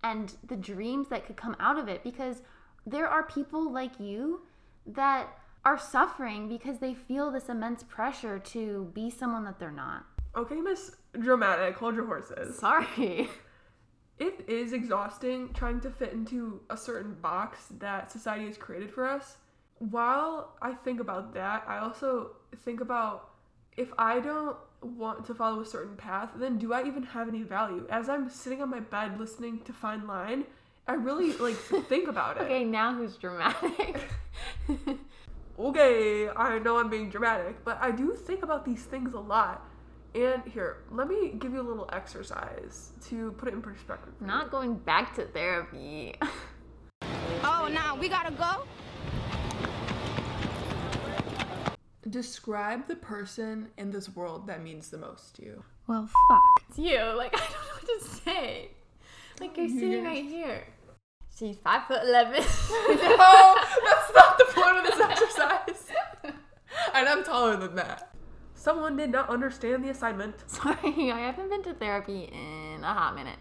and 0.04 0.34
the 0.46 0.56
dreams 0.56 1.08
that 1.08 1.26
could 1.26 1.36
come 1.36 1.56
out 1.58 1.78
of 1.78 1.88
it 1.88 2.04
because 2.04 2.42
there 2.86 3.08
are 3.08 3.22
people 3.22 3.72
like 3.72 3.98
you 3.98 4.42
that 4.86 5.38
are 5.64 5.78
suffering 5.78 6.46
because 6.46 6.78
they 6.78 6.92
feel 6.92 7.30
this 7.30 7.48
immense 7.48 7.82
pressure 7.82 8.38
to 8.38 8.90
be 8.92 9.08
someone 9.08 9.44
that 9.44 9.58
they're 9.58 9.70
not. 9.70 10.04
Okay, 10.36 10.60
Miss 10.60 10.94
Dramatic, 11.18 11.76
hold 11.76 11.96
your 11.96 12.06
horses. 12.06 12.58
Sorry. 12.58 13.28
It 14.16 14.44
is 14.46 14.72
exhausting 14.72 15.52
trying 15.54 15.80
to 15.80 15.90
fit 15.90 16.12
into 16.12 16.60
a 16.70 16.76
certain 16.76 17.14
box 17.14 17.66
that 17.80 18.12
society 18.12 18.46
has 18.46 18.56
created 18.56 18.92
for 18.92 19.04
us. 19.04 19.38
While 19.78 20.56
I 20.62 20.72
think 20.72 21.00
about 21.00 21.34
that, 21.34 21.64
I 21.66 21.78
also 21.78 22.36
think 22.58 22.80
about 22.80 23.30
if 23.76 23.92
I 23.98 24.20
don't 24.20 24.56
want 24.82 25.24
to 25.26 25.34
follow 25.34 25.60
a 25.60 25.66
certain 25.66 25.96
path, 25.96 26.30
then 26.36 26.58
do 26.58 26.72
I 26.72 26.84
even 26.86 27.02
have 27.02 27.28
any 27.28 27.42
value? 27.42 27.86
As 27.90 28.08
I'm 28.08 28.28
sitting 28.28 28.62
on 28.62 28.70
my 28.70 28.80
bed 28.80 29.18
listening 29.18 29.60
to 29.60 29.72
Fine 29.72 30.06
Line, 30.06 30.44
I 30.86 30.94
really 30.94 31.32
like 31.34 31.56
think 31.88 32.08
about 32.08 32.36
it. 32.36 32.42
Okay, 32.42 32.64
now 32.64 32.94
who's 32.94 33.16
dramatic? 33.16 34.08
okay, 35.58 36.28
I 36.28 36.58
know 36.58 36.78
I'm 36.78 36.90
being 36.90 37.08
dramatic, 37.08 37.64
but 37.64 37.78
I 37.80 37.90
do 37.90 38.12
think 38.12 38.42
about 38.42 38.64
these 38.64 38.84
things 38.84 39.14
a 39.14 39.20
lot. 39.20 39.66
And 40.14 40.42
here, 40.44 40.76
let 40.92 41.08
me 41.08 41.32
give 41.40 41.52
you 41.52 41.60
a 41.60 41.66
little 41.66 41.88
exercise 41.92 42.92
to 43.08 43.32
put 43.32 43.48
it 43.48 43.54
in 43.54 43.62
perspective. 43.62 44.12
Not 44.20 44.50
going 44.50 44.74
back 44.76 45.14
to 45.16 45.24
therapy. 45.24 46.14
oh, 47.42 47.68
now 47.72 47.96
we 47.96 48.08
gotta 48.08 48.30
go? 48.30 48.64
Describe 52.08 52.86
the 52.86 52.96
person 52.96 53.68
in 53.78 53.90
this 53.90 54.14
world 54.14 54.46
that 54.46 54.62
means 54.62 54.90
the 54.90 54.98
most 54.98 55.36
to 55.36 55.42
you. 55.42 55.64
Well, 55.86 56.08
fuck. 56.28 56.40
It's 56.68 56.78
you. 56.78 57.00
Like, 57.16 57.34
I 57.34 57.38
don't 57.38 57.50
know 57.50 57.74
what 57.74 58.00
to 58.00 58.22
say. 58.24 58.70
Like, 59.40 59.56
you're 59.56 59.68
sitting 59.68 60.04
right 60.04 60.24
here. 60.24 60.64
She's 61.36 61.56
five 61.56 61.86
foot 61.86 62.02
eleven. 62.04 62.34
no, 62.40 63.56
that's 63.56 64.14
not 64.14 64.38
the 64.38 64.46
point 64.50 64.76
of 64.76 64.84
this 64.84 65.00
exercise. 65.00 65.90
and 66.94 67.08
I'm 67.08 67.24
taller 67.24 67.56
than 67.56 67.74
that. 67.74 68.14
Someone 68.54 68.96
did 68.96 69.10
not 69.10 69.28
understand 69.28 69.84
the 69.84 69.88
assignment. 69.88 70.36
Sorry, 70.50 71.10
I 71.10 71.18
haven't 71.18 71.50
been 71.50 71.62
to 71.64 71.74
therapy 71.74 72.30
in 72.32 72.84
a 72.84 72.94
hot 72.94 73.16
minute. 73.16 73.38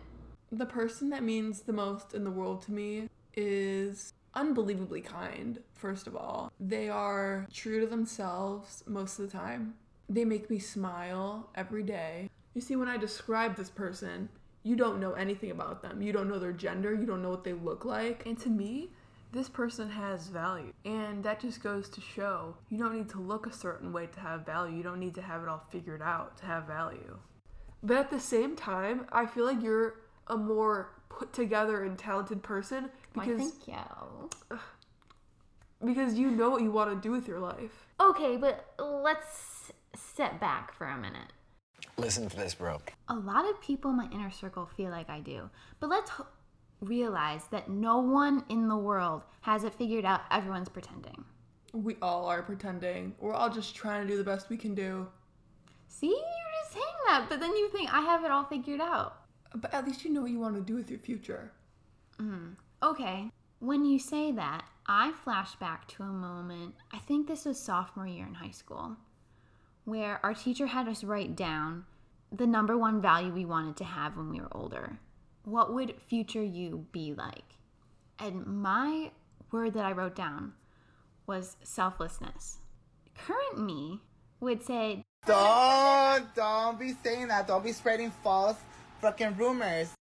The 0.52 0.66
person 0.66 1.10
that 1.10 1.24
means 1.24 1.62
the 1.62 1.74
most 1.74 2.14
in 2.14 2.24
the 2.24 2.32
world 2.32 2.64
to 2.64 2.72
me 2.72 3.10
is 3.36 4.14
unbelievably 4.36 5.02
kind, 5.02 5.60
first 5.74 6.08
of 6.08 6.16
all. 6.16 6.52
They 6.60 6.90
are 6.90 7.48
true 7.54 7.80
to 7.82 7.88
themselves 7.88 8.84
most 8.88 9.20
of 9.20 9.26
the 9.30 9.38
time. 9.38 9.76
They 10.10 10.26
make 10.26 10.50
me 10.50 10.60
smile 10.60 11.50
every 11.56 11.84
day. 11.84 12.30
You 12.54 12.62
see, 12.62 12.76
when 12.76 12.88
I 12.88 12.98
describe 12.98 13.56
this 13.56 13.70
person, 13.70 14.30
you 14.64 14.76
don't 14.76 15.00
know 15.00 15.14
anything 15.14 15.52
about 15.52 15.82
them. 15.82 16.02
You 16.02 16.14
don't 16.14 16.30
know 16.30 16.40
their 16.40 16.54
gender, 16.54 16.94
you 16.94 17.06
don't 17.06 17.22
know 17.22 17.30
what 17.30 17.44
they 17.44 17.54
look 17.54 17.86
like. 17.86 18.26
And 18.26 18.38
to 18.40 18.50
me, 18.50 18.90
this 19.32 19.50
person 19.50 19.90
has 19.90 20.28
value. 20.28 20.72
And 20.86 21.24
that 21.24 21.40
just 21.40 21.64
goes 21.64 21.90
to 21.90 22.02
show 22.02 22.56
you 22.70 22.78
don't 22.78 22.96
need 22.96 23.10
to 23.10 23.20
look 23.20 23.48
a 23.48 23.52
certain 23.52 23.92
way 23.92 24.08
to 24.08 24.20
have 24.20 24.46
value. 24.46 24.78
You 24.78 24.84
don't 24.84 25.00
need 25.00 25.16
to 25.16 25.22
have 25.22 25.42
it 25.42 25.50
all 25.50 25.64
figured 25.72 26.02
out 26.02 26.38
to 26.38 26.46
have 26.46 26.66
value. 26.66 27.18
But 27.82 27.98
at 27.98 28.10
the 28.12 28.20
same 28.20 28.56
time, 28.56 29.08
I 29.12 29.26
feel 29.26 29.46
like 29.46 29.62
you're 29.62 29.96
a 30.28 30.38
more 30.38 30.94
put 31.10 31.34
together 31.34 31.84
and 31.84 31.98
talented 31.98 32.42
person 32.42 32.90
Why, 33.14 33.26
because 33.26 33.42
thank 33.42 33.68
you. 33.68 34.58
because 35.86 36.14
you 36.16 36.32
know 36.32 36.50
what 36.50 36.62
you 36.62 36.72
want 36.72 36.90
to 36.90 37.08
do 37.08 37.12
with 37.12 37.28
your 37.28 37.40
life. 37.40 37.88
Okay, 38.00 38.38
but 38.38 38.74
let's 38.80 39.72
step 39.96 40.40
back 40.40 40.74
for 40.74 40.88
a 40.88 40.98
minute. 40.98 41.32
Listen 41.98 42.28
to 42.28 42.36
this, 42.36 42.56
bro. 42.56 42.82
A 43.10 43.16
lot 43.16 43.48
of 43.50 43.62
people 43.62 43.92
in 43.92 43.98
my 43.98 44.08
inner 44.12 44.32
circle 44.32 44.66
feel 44.66 44.90
like 44.90 45.10
I 45.10 45.20
do, 45.20 45.50
but 45.80 45.90
let's 45.90 46.10
h- 46.20 46.26
realize 46.82 47.44
that 47.52 47.70
no 47.70 48.00
one 48.00 48.44
in 48.50 48.68
the 48.68 48.76
world 48.78 49.24
has 49.42 49.64
it 49.64 49.74
figured 49.76 50.06
out. 50.06 50.22
Everyone's 50.32 50.70
pretending. 50.70 51.24
We 51.74 51.98
all 52.02 52.26
are 52.28 52.42
pretending. 52.42 53.16
We're 53.20 53.34
all 53.34 53.50
just 53.50 53.76
trying 53.76 54.08
to 54.08 54.08
do 54.12 54.18
the 54.18 54.24
best 54.24 54.50
we 54.50 54.58
can 54.58 54.74
do. 54.74 55.08
See, 55.88 56.08
you're 56.08 56.62
just 56.64 56.74
saying 56.74 56.86
that, 57.08 57.26
but 57.30 57.40
then 57.40 57.52
you 57.52 57.70
think 57.70 57.94
I 57.94 58.02
have 58.02 58.24
it 58.24 58.32
all 58.32 58.46
figured 58.46 58.82
out. 58.82 59.18
But 59.56 59.74
at 59.74 59.86
least 59.86 60.04
you 60.04 60.12
know 60.12 60.22
what 60.22 60.32
you 60.32 60.40
want 60.40 60.56
to 60.56 60.62
do 60.62 60.76
with 60.76 60.90
your 60.90 61.00
future. 61.00 61.52
Mm. 62.20 62.56
Okay, 62.84 63.30
when 63.60 63.86
you 63.86 63.98
say 63.98 64.34
that, 64.34 64.66
I 64.86 65.14
flash 65.24 65.56
back 65.56 65.88
to 65.88 66.04
a 66.04 66.08
moment, 66.08 66.76
I 66.92 66.98
think 66.98 67.28
this 67.28 67.46
was 67.46 67.58
sophomore 67.58 68.08
year 68.08 68.26
in 68.26 68.34
high 68.34 68.52
school, 68.52 68.98
where 69.86 70.20
our 70.22 70.34
teacher 70.34 70.66
had 70.66 70.90
us 70.90 71.02
write 71.02 71.34
down 71.34 71.86
the 72.30 72.46
number 72.46 72.78
one 72.78 73.02
value 73.02 73.32
we 73.32 73.46
wanted 73.46 73.78
to 73.78 73.86
have 73.86 74.18
when 74.18 74.30
we 74.30 74.42
were 74.42 74.50
older. 74.52 74.98
What 75.46 75.74
would 75.74 75.96
future 76.10 76.44
you 76.44 76.86
be 76.92 77.14
like? 77.14 77.56
And 78.20 78.46
my 78.46 79.12
word 79.50 79.76
that 79.76 79.86
I 79.86 79.94
wrote 79.94 80.16
down 80.16 80.52
was 81.26 81.56
selflessness. 81.64 82.58
Current 83.18 83.66
me 83.66 84.02
would 84.42 84.62
say, 84.62 85.06
Don't, 85.26 86.36
don't 86.36 86.78
be 86.78 86.92
saying 87.02 87.30
that. 87.30 87.48
Don't 87.48 87.64
be 87.64 87.72
spreading 87.72 88.12
false 88.24 88.58
fucking 89.00 89.38
rumors. 89.38 89.94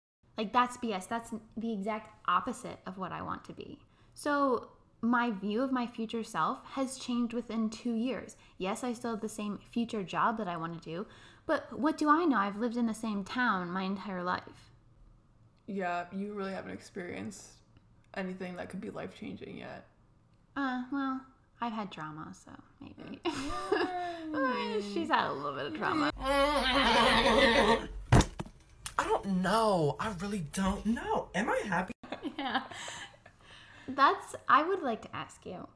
Like 0.41 0.53
that's 0.53 0.75
BS. 0.77 1.07
That's 1.07 1.35
the 1.55 1.71
exact 1.71 2.09
opposite 2.27 2.79
of 2.87 2.97
what 2.97 3.11
I 3.11 3.21
want 3.21 3.45
to 3.45 3.53
be. 3.53 3.77
So 4.15 4.69
my 4.99 5.29
view 5.29 5.61
of 5.61 5.71
my 5.71 5.85
future 5.85 6.23
self 6.23 6.65
has 6.71 6.97
changed 6.97 7.35
within 7.35 7.69
two 7.69 7.93
years. 7.93 8.37
Yes, 8.57 8.83
I 8.83 8.93
still 8.93 9.11
have 9.11 9.21
the 9.21 9.29
same 9.29 9.59
future 9.71 10.01
job 10.01 10.39
that 10.39 10.47
I 10.47 10.57
want 10.57 10.81
to 10.81 10.89
do, 10.89 11.05
but 11.45 11.71
what 11.79 11.95
do 11.95 12.09
I 12.09 12.25
know? 12.25 12.37
I've 12.37 12.57
lived 12.57 12.75
in 12.75 12.87
the 12.87 12.93
same 12.95 13.23
town 13.23 13.69
my 13.69 13.83
entire 13.83 14.23
life. 14.23 14.71
Yeah, 15.67 16.05
you 16.11 16.33
really 16.33 16.53
haven't 16.53 16.71
experienced 16.71 17.49
anything 18.15 18.55
that 18.55 18.69
could 18.69 18.81
be 18.81 18.89
life 18.89 19.11
changing 19.15 19.59
yet. 19.59 19.85
Uh, 20.57 20.81
well, 20.91 21.21
I've 21.61 21.73
had 21.73 21.91
drama, 21.91 22.33
so 22.33 22.51
maybe. 22.81 23.19
She's 24.91 25.09
had 25.09 25.29
a 25.29 25.33
little 25.33 25.53
bit 25.53 25.67
of 25.67 25.75
drama. 25.75 26.11
I 29.01 29.03
don't 29.05 29.25
know. 29.41 29.95
I 29.99 30.13
really 30.21 30.45
don't 30.53 30.85
know. 30.85 31.29
Am 31.33 31.49
I 31.49 31.59
happy? 31.65 31.93
yeah. 32.37 32.61
That's, 33.87 34.35
I 34.47 34.61
would 34.61 34.83
like 34.83 35.01
to 35.01 35.15
ask 35.15 35.43
you 35.43 35.67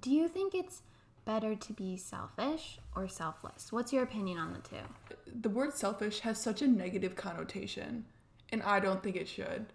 do 0.00 0.10
you 0.10 0.26
think 0.26 0.56
it's 0.56 0.82
better 1.24 1.54
to 1.54 1.72
be 1.72 1.96
selfish 1.96 2.80
or 2.96 3.06
selfless? 3.06 3.70
What's 3.70 3.92
your 3.92 4.02
opinion 4.02 4.38
on 4.38 4.52
the 4.52 4.58
two? 4.58 5.30
The 5.40 5.48
word 5.48 5.72
selfish 5.72 6.18
has 6.20 6.42
such 6.42 6.60
a 6.60 6.66
negative 6.66 7.14
connotation, 7.14 8.04
and 8.50 8.60
I 8.64 8.80
don't 8.80 9.04
think 9.04 9.14
it 9.14 9.28
should. 9.28 9.66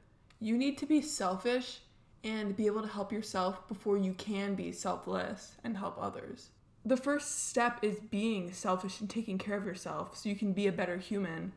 You 0.42 0.58
need 0.58 0.78
to 0.80 0.86
be 0.86 1.02
selfish 1.02 1.80
and 2.26 2.56
be 2.56 2.66
able 2.66 2.82
to 2.82 2.88
help 2.90 3.14
yourself 3.14 3.66
before 3.70 3.98
you 3.98 4.14
can 4.14 4.56
be 4.56 4.74
selfless 4.74 5.56
and 5.64 5.78
help 5.78 5.98
others. 5.98 6.50
The 6.86 6.98
first 6.98 7.48
step 7.48 7.80
is 7.82 8.02
being 8.02 8.52
selfish 8.52 9.00
and 9.00 9.10
taking 9.10 9.38
care 9.38 9.56
of 9.56 9.66
yourself 9.66 10.18
so 10.18 10.28
you 10.28 10.36
can 10.36 10.52
be 10.52 10.68
a 10.68 10.72
better 10.74 10.98
human. 10.98 11.54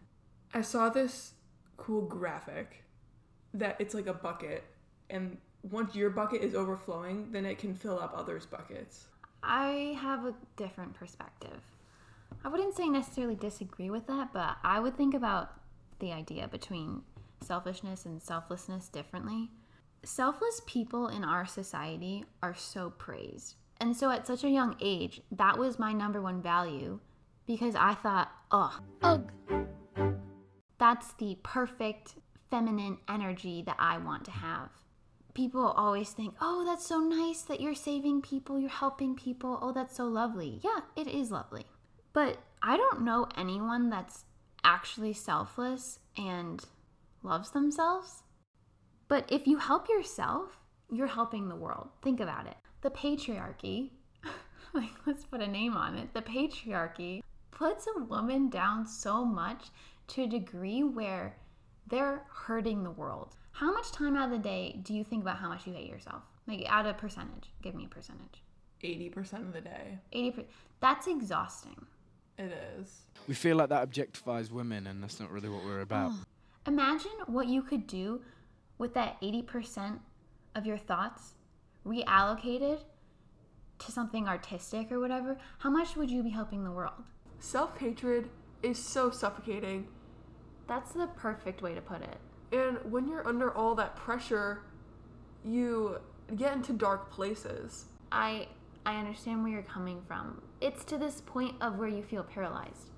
I 0.55 0.62
saw 0.62 0.88
this 0.88 1.33
cool 1.76 2.03
graphic 2.03 2.85
that 3.55 3.76
it's 3.79 3.95
like 3.95 4.07
a 4.07 4.15
bucket, 4.15 4.65
and 5.11 5.38
once 5.71 5.95
your 5.95 6.11
bucket 6.11 6.43
is 6.43 6.55
overflowing, 6.55 7.31
then 7.33 7.45
it 7.45 7.59
can 7.59 7.75
fill 7.75 7.99
up 7.99 8.12
others' 8.17 8.47
buckets. 8.47 9.07
I 9.43 9.97
have 10.00 10.25
a 10.25 10.35
different 10.57 10.95
perspective. 10.95 11.61
I 12.45 12.49
wouldn't 12.49 12.75
say 12.76 12.88
necessarily 12.88 13.35
disagree 13.35 13.91
with 13.91 14.07
that, 14.07 14.33
but 14.33 14.57
I 14.62 14.81
would 14.81 14.97
think 14.97 15.15
about 15.15 15.53
the 15.99 16.12
idea 16.12 16.49
between 16.49 17.03
selfishness 17.43 18.05
and 18.07 18.23
selflessness 18.23 18.88
differently. 18.88 19.50
Selfless 20.05 20.62
people 20.67 21.09
in 21.09 21.25
our 21.25 21.47
society 21.47 22.25
are 22.43 22.55
so 22.55 22.91
praised. 22.91 23.55
And 23.81 23.97
so 23.97 24.11
at 24.11 24.26
such 24.26 24.45
a 24.45 24.50
young 24.50 24.76
age, 24.81 25.21
that 25.33 25.59
was 25.59 25.79
my 25.79 25.93
number 25.93 26.21
one 26.21 26.43
value 26.43 27.00
because 27.47 27.75
I 27.75 27.95
thought, 27.95 28.31
oh, 28.50 28.79
ugh. 29.03 29.31
That's 30.78 31.12
the 31.14 31.38
perfect 31.42 32.14
feminine 32.50 32.99
energy 33.09 33.62
that 33.66 33.76
I 33.78 33.99
want 33.99 34.25
to 34.26 34.30
have. 34.30 34.71
People 35.35 35.66
always 35.66 36.11
think, 36.11 36.35
oh, 36.40 36.64
that's 36.64 36.87
so 36.87 36.99
nice 36.99 37.42
that 37.42 37.61
you're 37.61 37.75
saving 37.75 38.23
people, 38.23 38.59
you're 38.59 38.71
helping 38.71 39.14
people. 39.14 39.59
Oh, 39.61 39.73
that's 39.73 39.97
so 39.97 40.06
lovely. 40.06 40.61
Yeah, 40.62 40.80
it 40.97 41.06
is 41.06 41.30
lovely. 41.30 41.66
But 42.12 42.38
I 42.62 42.76
don't 42.76 43.02
know 43.02 43.28
anyone 43.37 43.90
that's 43.90 44.25
actually 44.64 45.12
selfless 45.12 45.99
and 46.16 46.64
loves 47.23 47.50
themselves. 47.50 48.23
But 49.09 49.26
if 49.30 49.47
you 49.47 49.59
help 49.59 49.88
yourself, 49.88 50.59
you're 50.90 51.06
helping 51.06 51.49
the 51.49 51.56
world. 51.56 51.88
Think 52.02 52.21
about 52.21 52.47
it. 52.47 52.56
The 52.80 52.90
patriarchy, 52.90 53.90
like 54.73 54.90
let's 55.06 55.25
put 55.25 55.40
a 55.40 55.47
name 55.47 55.76
on 55.76 55.97
it, 55.97 56.14
the 56.14 56.23
patriarchy 56.23 57.23
puts 57.57 57.87
a 57.87 58.05
woman 58.05 58.51
down 58.51 58.87
so 58.87 59.25
much 59.25 59.71
to 60.09 60.25
a 60.25 60.27
degree 60.27 60.83
where 60.83 61.35
they're 61.87 62.23
hurting 62.29 62.85
the 62.85 62.91
world. 62.91 63.35
How 63.53 63.73
much 63.73 63.93
time 63.93 64.15
out 64.15 64.27
of 64.27 64.31
the 64.31 64.39
day 64.39 64.79
do 64.83 64.93
you 64.93 65.03
think 65.03 65.23
about 65.23 65.39
how 65.39 65.49
much 65.49 65.67
you 65.67 65.73
hate 65.73 65.89
yourself? 65.89 66.23
Like 66.47 66.67
out 66.69 66.85
of 66.85 66.99
percentage. 66.99 67.51
Give 67.63 67.75
me 67.75 67.87
a 67.87 67.89
percentage. 67.89 68.43
80% 68.85 69.33
of 69.41 69.53
the 69.55 69.63
day. 69.63 69.99
80%. 70.15 70.45
That's 70.81 71.07
exhausting. 71.07 71.87
It 72.37 72.53
is. 72.79 73.07
We 73.27 73.33
feel 73.33 73.57
like 73.57 73.71
that 73.71 73.91
objectifies 73.91 74.51
women, 74.51 74.87
and 74.87 75.03
that's 75.03 75.19
not 75.19 75.31
really 75.31 75.49
what 75.49 75.65
we're 75.65 75.81
about. 75.81 76.13
Imagine 76.67 77.13
what 77.25 77.47
you 77.47 77.63
could 77.63 77.87
do 77.87 78.21
with 78.77 78.93
that 78.93 79.19
80% 79.23 79.99
of 80.55 80.67
your 80.67 80.77
thoughts 80.77 81.33
reallocated 81.87 82.81
to 83.79 83.93
something 83.93 84.29
artistic 84.29 84.93
or 84.93 85.01
whatever. 85.01 85.39
How 85.59 85.71
much 85.71 85.97
would 85.97 86.11
you 86.11 86.23
be 86.23 86.31
helping 86.31 86.63
the 86.63 86.71
world? 86.71 87.05
Self 87.38 87.78
hatred 87.78 88.28
is 88.62 88.78
so 88.78 89.11
suffocating. 89.11 89.88
That's 90.66 90.93
the 90.93 91.07
perfect 91.07 91.62
way 91.62 91.75
to 91.75 91.81
put 91.81 92.02
it. 92.02 92.19
And 92.52 92.78
when 92.90 93.09
you're 93.09 93.26
under 93.26 93.52
all 93.55 93.75
that 93.76 93.97
pressure, 93.97 94.62
you 95.45 95.99
get 96.35 96.55
into 96.55 96.73
dark 96.73 97.11
places. 97.11 97.87
I 98.11 98.49
I 98.85 98.97
understand 98.97 99.43
where 99.43 99.52
you're 99.52 99.62
coming 99.62 100.00
from. 100.07 100.40
It's 100.61 100.85
to 100.85 100.99
this 100.99 101.21
point 101.21 101.57
of 101.61 101.78
where 101.78 101.88
you 101.88 102.02
feel 102.02 102.23
paralyzed. 102.23 102.90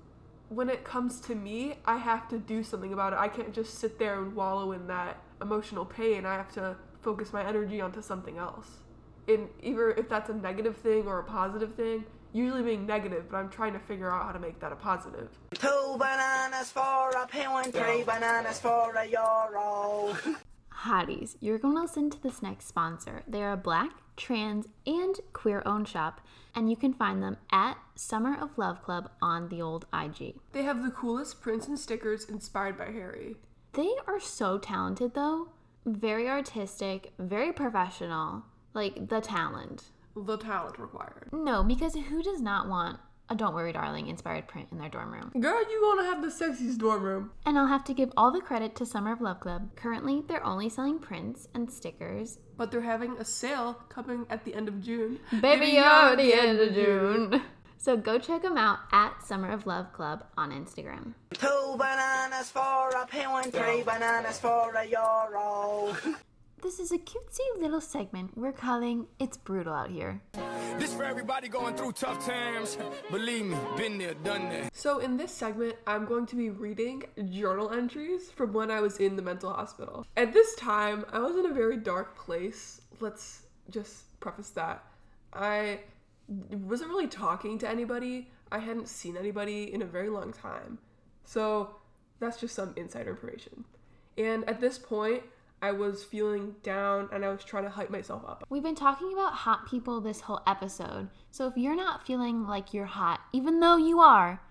When 0.49 0.69
it 0.69 0.83
comes 0.83 1.19
to 1.21 1.35
me, 1.35 1.75
I 1.85 1.97
have 1.97 2.27
to 2.29 2.37
do 2.37 2.63
something 2.63 2.93
about 2.93 3.13
it. 3.13 3.19
I 3.19 3.27
can't 3.27 3.53
just 3.53 3.79
sit 3.79 3.99
there 3.99 4.21
and 4.21 4.35
wallow 4.35 4.71
in 4.71 4.87
that 4.87 5.17
emotional 5.41 5.85
pain. 5.85 6.25
I 6.25 6.35
have 6.35 6.51
to 6.53 6.75
focus 7.01 7.33
my 7.33 7.45
energy 7.45 7.81
onto 7.81 8.01
something 8.01 8.37
else. 8.37 8.67
And 9.27 9.47
either 9.61 9.91
if 9.91 10.09
that's 10.09 10.29
a 10.29 10.33
negative 10.33 10.77
thing 10.77 11.07
or 11.07 11.19
a 11.19 11.23
positive 11.23 11.75
thing, 11.75 12.05
usually 12.33 12.63
being 12.63 12.85
negative, 12.85 13.25
but 13.29 13.37
I'm 13.37 13.49
trying 13.49 13.73
to 13.73 13.79
figure 13.79 14.11
out 14.11 14.25
how 14.25 14.31
to 14.31 14.39
make 14.39 14.59
that 14.59 14.71
a 14.71 14.75
positive. 14.75 15.29
Two 15.53 15.95
bananas 15.97 16.71
for 16.71 17.09
a 17.11 17.27
penguin, 17.27 17.71
three 17.71 18.03
bananas 18.03 18.59
for 18.59 18.93
a 18.95 19.05
euro. 19.05 20.15
Hotties, 20.83 21.35
you're 21.41 21.57
going 21.57 21.75
to 21.75 21.81
listen 21.81 22.09
to 22.09 22.23
this 22.23 22.41
next 22.41 22.67
sponsor. 22.67 23.23
They're 23.27 23.51
a 23.51 23.57
black, 23.57 23.91
trans, 24.15 24.67
and 24.85 25.19
queer 25.33 25.61
owned 25.65 25.89
shop, 25.89 26.21
and 26.55 26.69
you 26.69 26.77
can 26.77 26.93
find 26.93 27.21
them 27.21 27.37
at 27.51 27.77
Summer 27.95 28.37
of 28.39 28.57
Love 28.57 28.81
Club 28.81 29.09
on 29.21 29.49
the 29.49 29.61
old 29.61 29.85
IG. 29.93 30.35
They 30.53 30.63
have 30.63 30.83
the 30.83 30.91
coolest 30.91 31.41
prints 31.41 31.67
and 31.67 31.77
stickers 31.77 32.25
inspired 32.25 32.77
by 32.77 32.91
Harry. 32.91 33.35
They 33.73 33.91
are 34.07 34.19
so 34.19 34.57
talented, 34.57 35.15
though. 35.15 35.49
Very 35.85 36.29
artistic, 36.29 37.11
very 37.19 37.51
professional. 37.51 38.43
Like 38.73 39.09
the 39.09 39.19
talent. 39.19 39.85
The 40.15 40.37
talent 40.37 40.79
required. 40.79 41.29
No, 41.31 41.63
because 41.63 41.95
who 41.95 42.21
does 42.23 42.41
not 42.41 42.67
want 42.67 42.99
a 43.29 43.35
Don't 43.35 43.53
Worry 43.53 43.71
Darling 43.71 44.07
inspired 44.07 44.47
print 44.47 44.69
in 44.71 44.79
their 44.79 44.89
dorm 44.89 45.11
room? 45.13 45.31
Girl, 45.39 45.61
you 45.61 45.79
gonna 45.81 46.09
have 46.09 46.21
the 46.21 46.29
sexiest 46.29 46.79
dorm 46.79 47.03
room. 47.03 47.31
And 47.45 47.57
I'll 47.57 47.67
have 47.67 47.83
to 47.85 47.93
give 47.93 48.11
all 48.17 48.31
the 48.31 48.41
credit 48.41 48.75
to 48.77 48.85
Summer 48.85 49.13
of 49.13 49.21
Love 49.21 49.39
Club. 49.39 49.69
Currently, 49.75 50.23
they're 50.27 50.45
only 50.45 50.67
selling 50.69 50.99
prints 50.99 51.47
and 51.53 51.71
stickers. 51.71 52.39
But 52.57 52.71
they're 52.71 52.81
having 52.81 53.17
a 53.17 53.25
sale 53.25 53.75
coming 53.89 54.25
at 54.29 54.43
the 54.45 54.55
end 54.55 54.67
of 54.67 54.81
June. 54.81 55.19
Baby, 55.41 55.67
you're 55.67 56.15
the 56.15 56.33
end 56.33 56.59
of 56.59 56.73
June. 56.73 57.41
So 57.81 57.95
go 57.95 58.19
check 58.19 58.41
them 58.41 58.57
out 58.57 58.79
at 58.91 59.23
Summer 59.23 59.51
of 59.51 59.65
Love 59.65 59.93
Club 59.93 60.25
on 60.37 60.51
Instagram. 60.51 61.13
Two 61.33 61.75
bananas 61.77 62.51
for 62.51 62.89
a 62.89 63.05
penguin, 63.07 63.51
three 63.51 63.83
bananas 63.83 64.37
for 64.37 64.73
a 64.75 64.85
euro. 64.85 65.95
This 66.61 66.79
is 66.79 66.91
a 66.91 66.97
cutesy 66.97 67.61
little 67.61 67.79
segment 67.79 68.37
we're 68.37 68.51
calling 68.51 69.07
It's 69.17 69.37
Brutal 69.37 69.73
Out 69.73 69.89
Here. 69.89 70.21
This 70.77 70.93
for 70.93 71.05
everybody 71.05 71.47
going 71.47 71.73
through 71.73 71.93
tough 71.93 72.25
times. 72.25 72.77
Believe 73.09 73.45
me, 73.45 73.57
been 73.77 73.97
there, 73.97 74.13
done 74.15 74.49
that. 74.49 74.75
So, 74.75 74.99
in 74.99 75.15
this 75.15 75.31
segment, 75.31 75.77
I'm 75.87 76.05
going 76.05 76.25
to 76.25 76.35
be 76.35 76.49
reading 76.49 77.03
journal 77.31 77.69
entries 77.69 78.29
from 78.29 78.51
when 78.51 78.71
I 78.71 78.81
was 78.81 78.97
in 78.97 79.15
the 79.15 79.21
mental 79.21 79.53
hospital. 79.53 80.05
At 80.17 80.33
this 80.33 80.53
time, 80.55 81.05
I 81.13 81.19
was 81.19 81.37
in 81.37 81.45
a 81.45 81.53
very 81.53 81.77
dark 81.77 82.17
place. 82.17 82.81
Let's 82.99 83.43
just 83.69 84.19
preface 84.19 84.49
that. 84.49 84.83
I 85.31 85.79
wasn't 86.27 86.89
really 86.89 87.07
talking 87.07 87.57
to 87.59 87.69
anybody, 87.69 88.29
I 88.51 88.59
hadn't 88.59 88.89
seen 88.89 89.15
anybody 89.15 89.73
in 89.73 89.81
a 89.81 89.85
very 89.85 90.09
long 90.09 90.33
time. 90.33 90.79
So, 91.23 91.75
that's 92.19 92.37
just 92.37 92.53
some 92.53 92.73
insider 92.75 93.11
information. 93.11 93.63
And 94.17 94.43
at 94.49 94.59
this 94.59 94.77
point, 94.77 95.23
I 95.61 95.71
was 95.71 96.03
feeling 96.03 96.55
down 96.63 97.09
and 97.11 97.25
I 97.25 97.29
was 97.29 97.43
trying 97.43 97.65
to 97.65 97.69
hype 97.69 97.89
myself 97.89 98.23
up. 98.25 98.45
We've 98.49 98.63
been 98.63 98.75
talking 98.75 99.11
about 99.11 99.33
hot 99.33 99.69
people 99.69 99.99
this 99.99 100.21
whole 100.21 100.41
episode, 100.47 101.09
so 101.31 101.47
if 101.47 101.57
you're 101.57 101.75
not 101.75 102.07
feeling 102.07 102.47
like 102.47 102.73
you're 102.73 102.85
hot, 102.85 103.19
even 103.33 103.59
though 103.59 103.75
you 103.75 103.99
are, 103.99 104.41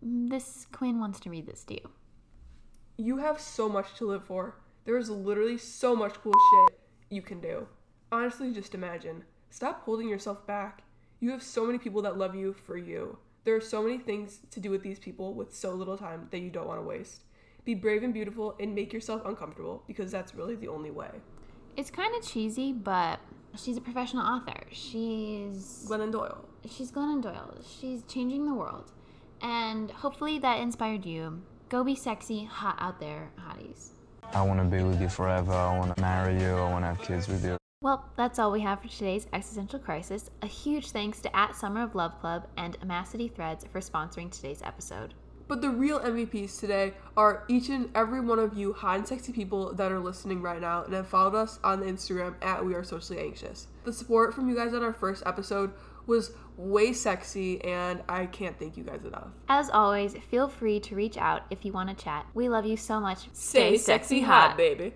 this 0.00 0.66
queen 0.72 1.00
wants 1.00 1.18
to 1.20 1.30
read 1.30 1.46
this 1.46 1.64
to 1.64 1.74
you. 1.74 1.90
You 2.96 3.16
have 3.18 3.40
so 3.40 3.68
much 3.68 3.94
to 3.96 4.06
live 4.06 4.24
for. 4.24 4.56
There 4.84 4.98
is 4.98 5.10
literally 5.10 5.58
so 5.58 5.96
much 5.96 6.14
cool 6.14 6.32
shit 6.32 6.78
you 7.10 7.22
can 7.22 7.40
do. 7.40 7.66
Honestly, 8.12 8.52
just 8.52 8.74
imagine. 8.74 9.24
Stop 9.50 9.82
holding 9.82 10.08
yourself 10.08 10.46
back. 10.46 10.82
You 11.18 11.30
have 11.30 11.42
so 11.42 11.64
many 11.64 11.78
people 11.78 12.02
that 12.02 12.18
love 12.18 12.34
you 12.34 12.52
for 12.52 12.76
you. 12.76 13.18
There 13.44 13.56
are 13.56 13.60
so 13.60 13.82
many 13.82 13.98
things 13.98 14.40
to 14.52 14.60
do 14.60 14.70
with 14.70 14.82
these 14.82 14.98
people 14.98 15.34
with 15.34 15.54
so 15.54 15.72
little 15.74 15.96
time 15.96 16.28
that 16.30 16.38
you 16.38 16.50
don't 16.50 16.68
want 16.68 16.78
to 16.80 16.86
waste. 16.86 17.22
Be 17.64 17.74
brave 17.74 18.02
and 18.02 18.12
beautiful 18.12 18.56
and 18.58 18.74
make 18.74 18.92
yourself 18.92 19.22
uncomfortable 19.24 19.84
because 19.86 20.10
that's 20.10 20.34
really 20.34 20.56
the 20.56 20.68
only 20.68 20.90
way. 20.90 21.10
It's 21.76 21.90
kind 21.90 22.14
of 22.16 22.26
cheesy, 22.26 22.72
but 22.72 23.20
she's 23.56 23.76
a 23.76 23.80
professional 23.80 24.26
author. 24.26 24.64
She's 24.70 25.86
Glennon 25.88 26.12
Doyle. 26.12 26.44
She's 26.68 26.90
Glennon 26.90 27.22
Doyle. 27.22 27.54
She's 27.80 28.02
changing 28.04 28.46
the 28.46 28.54
world. 28.54 28.90
And 29.40 29.90
hopefully 29.90 30.38
that 30.40 30.60
inspired 30.60 31.06
you. 31.06 31.42
Go 31.68 31.82
be 31.84 31.94
sexy, 31.94 32.44
hot 32.44 32.76
out 32.78 33.00
there, 33.00 33.30
hotties. 33.40 33.90
I 34.34 34.42
want 34.42 34.60
to 34.60 34.64
be 34.64 34.82
with 34.82 35.00
you 35.00 35.08
forever. 35.08 35.52
I 35.52 35.78
want 35.78 35.94
to 35.96 36.02
marry 36.02 36.40
you. 36.40 36.50
I 36.50 36.70
want 36.70 36.84
to 36.84 36.88
have 36.88 37.02
kids 37.02 37.28
with 37.28 37.44
you. 37.44 37.56
Well, 37.82 38.08
that's 38.16 38.38
all 38.38 38.52
we 38.52 38.60
have 38.60 38.80
for 38.80 38.88
today's 38.88 39.26
existential 39.32 39.78
crisis. 39.78 40.30
A 40.42 40.46
huge 40.46 40.90
thanks 40.90 41.20
to 41.22 41.36
at 41.36 41.56
Summer 41.56 41.82
of 41.82 41.94
Love 41.94 42.20
Club 42.20 42.46
and 42.56 42.76
Amacity 42.80 43.28
Threads 43.28 43.66
for 43.72 43.80
sponsoring 43.80 44.30
today's 44.30 44.62
episode. 44.62 45.14
But 45.48 45.60
the 45.60 45.70
real 45.70 46.00
MVPs 46.00 46.58
today 46.58 46.94
are 47.16 47.44
each 47.48 47.68
and 47.68 47.90
every 47.94 48.20
one 48.20 48.38
of 48.38 48.56
you 48.56 48.72
hot 48.72 48.98
and 48.98 49.06
sexy 49.06 49.32
people 49.32 49.74
that 49.74 49.92
are 49.92 50.00
listening 50.00 50.42
right 50.42 50.60
now 50.60 50.84
and 50.84 50.94
have 50.94 51.06
followed 51.06 51.34
us 51.34 51.58
on 51.62 51.80
the 51.80 51.86
Instagram 51.86 52.34
at 52.42 52.64
We 52.64 52.74
Are 52.74 52.84
Socially 52.84 53.18
Anxious. 53.18 53.66
The 53.84 53.92
support 53.92 54.34
from 54.34 54.48
you 54.48 54.54
guys 54.54 54.74
on 54.74 54.82
our 54.82 54.92
first 54.92 55.22
episode 55.26 55.72
was 56.06 56.32
way 56.56 56.92
sexy, 56.92 57.62
and 57.64 58.02
I 58.08 58.26
can't 58.26 58.58
thank 58.58 58.76
you 58.76 58.84
guys 58.84 59.04
enough. 59.04 59.28
As 59.48 59.70
always, 59.70 60.14
feel 60.30 60.48
free 60.48 60.80
to 60.80 60.96
reach 60.96 61.16
out 61.16 61.42
if 61.50 61.64
you 61.64 61.72
want 61.72 61.96
to 61.96 62.04
chat. 62.04 62.26
We 62.34 62.48
love 62.48 62.66
you 62.66 62.76
so 62.76 63.00
much. 63.00 63.28
Stay, 63.32 63.78
sexy 63.78 64.20
hot, 64.20 64.56
baby. 64.56 64.94